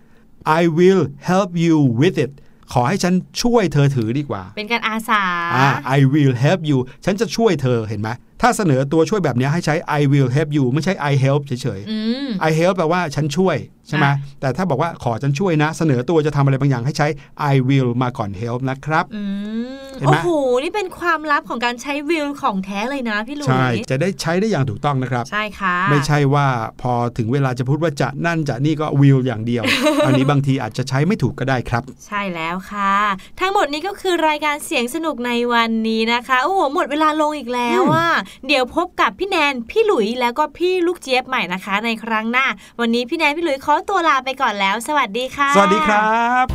[0.59, 2.31] I will help you with it
[2.73, 5.21] ขอให้ฉันช่วยเธอถือดีกว่า เป็นการอาสา
[5.55, 5.67] อ่า
[5.97, 8.09] I will help you ฉันจะช่วยเธอเห็นไหม
[8.41, 13.57] ถ้าเสนอตัวช่วยแบบนี้ให้ใช้ I will help you ไม่ใช่ I help เฉยอืมๆ I help แปลว่าฉันช่วย
[13.88, 17.07] ใช่ไหมค่ะแต่ถ้าบอกว่าขอฉันช่วยนะ เสนอตัวจะทำอะไรบางอย่างให้ใช้
[17.53, 19.21] I will มาก่อน help นะครับอื
[19.65, 20.29] มเห็นโอ้ไหมโห
[20.63, 26.47] นี่เป็นความลับของการใช้วิลของแท้เลยนะพี่หลุยใช่ จะได้ใช้ได้อย่างถูกต้องนะครับ ใช่ค่ะ ไม่ใช่ว่า
[26.81, 29.63] พอถึงเวลาจะพูดว่าจะนั่นจะนี่ก็วิวอย่างเดียว
[30.05, 32.93] อันนี้บางทีอาจจะใช้ไม่ถูกก็ได้ครับ ใช่แล้วค่ะ
[33.39, 38.09] ทั้งหมดนี้ก็คือรายการเสียงสนุกในวันนี้นะคะ โอ้โห หมดเวลาลงอีกแล้วอะ
[38.47, 42.45] เดี๋ยวพบกับพี่แนน พี่หลุยแล้วก็พี่ลูกเจี๊ยบใหม่นะคะ ในครั้งหน้า
[42.79, 46.45] วันนี้พี่แนนพี่หลุยขอตัวลาไปก่อนแล้ว สวัสดีค่ะ สวัสดีครับ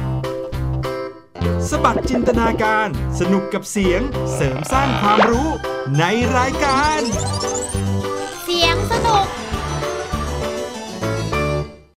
[1.70, 2.88] สบัดจินตนาการ
[3.20, 4.00] สนุกกับเสียง
[4.34, 5.48] เสริมสร้างความรู้
[5.98, 6.04] ใน
[6.36, 7.00] รายการ
[8.44, 9.26] เสียงสนุก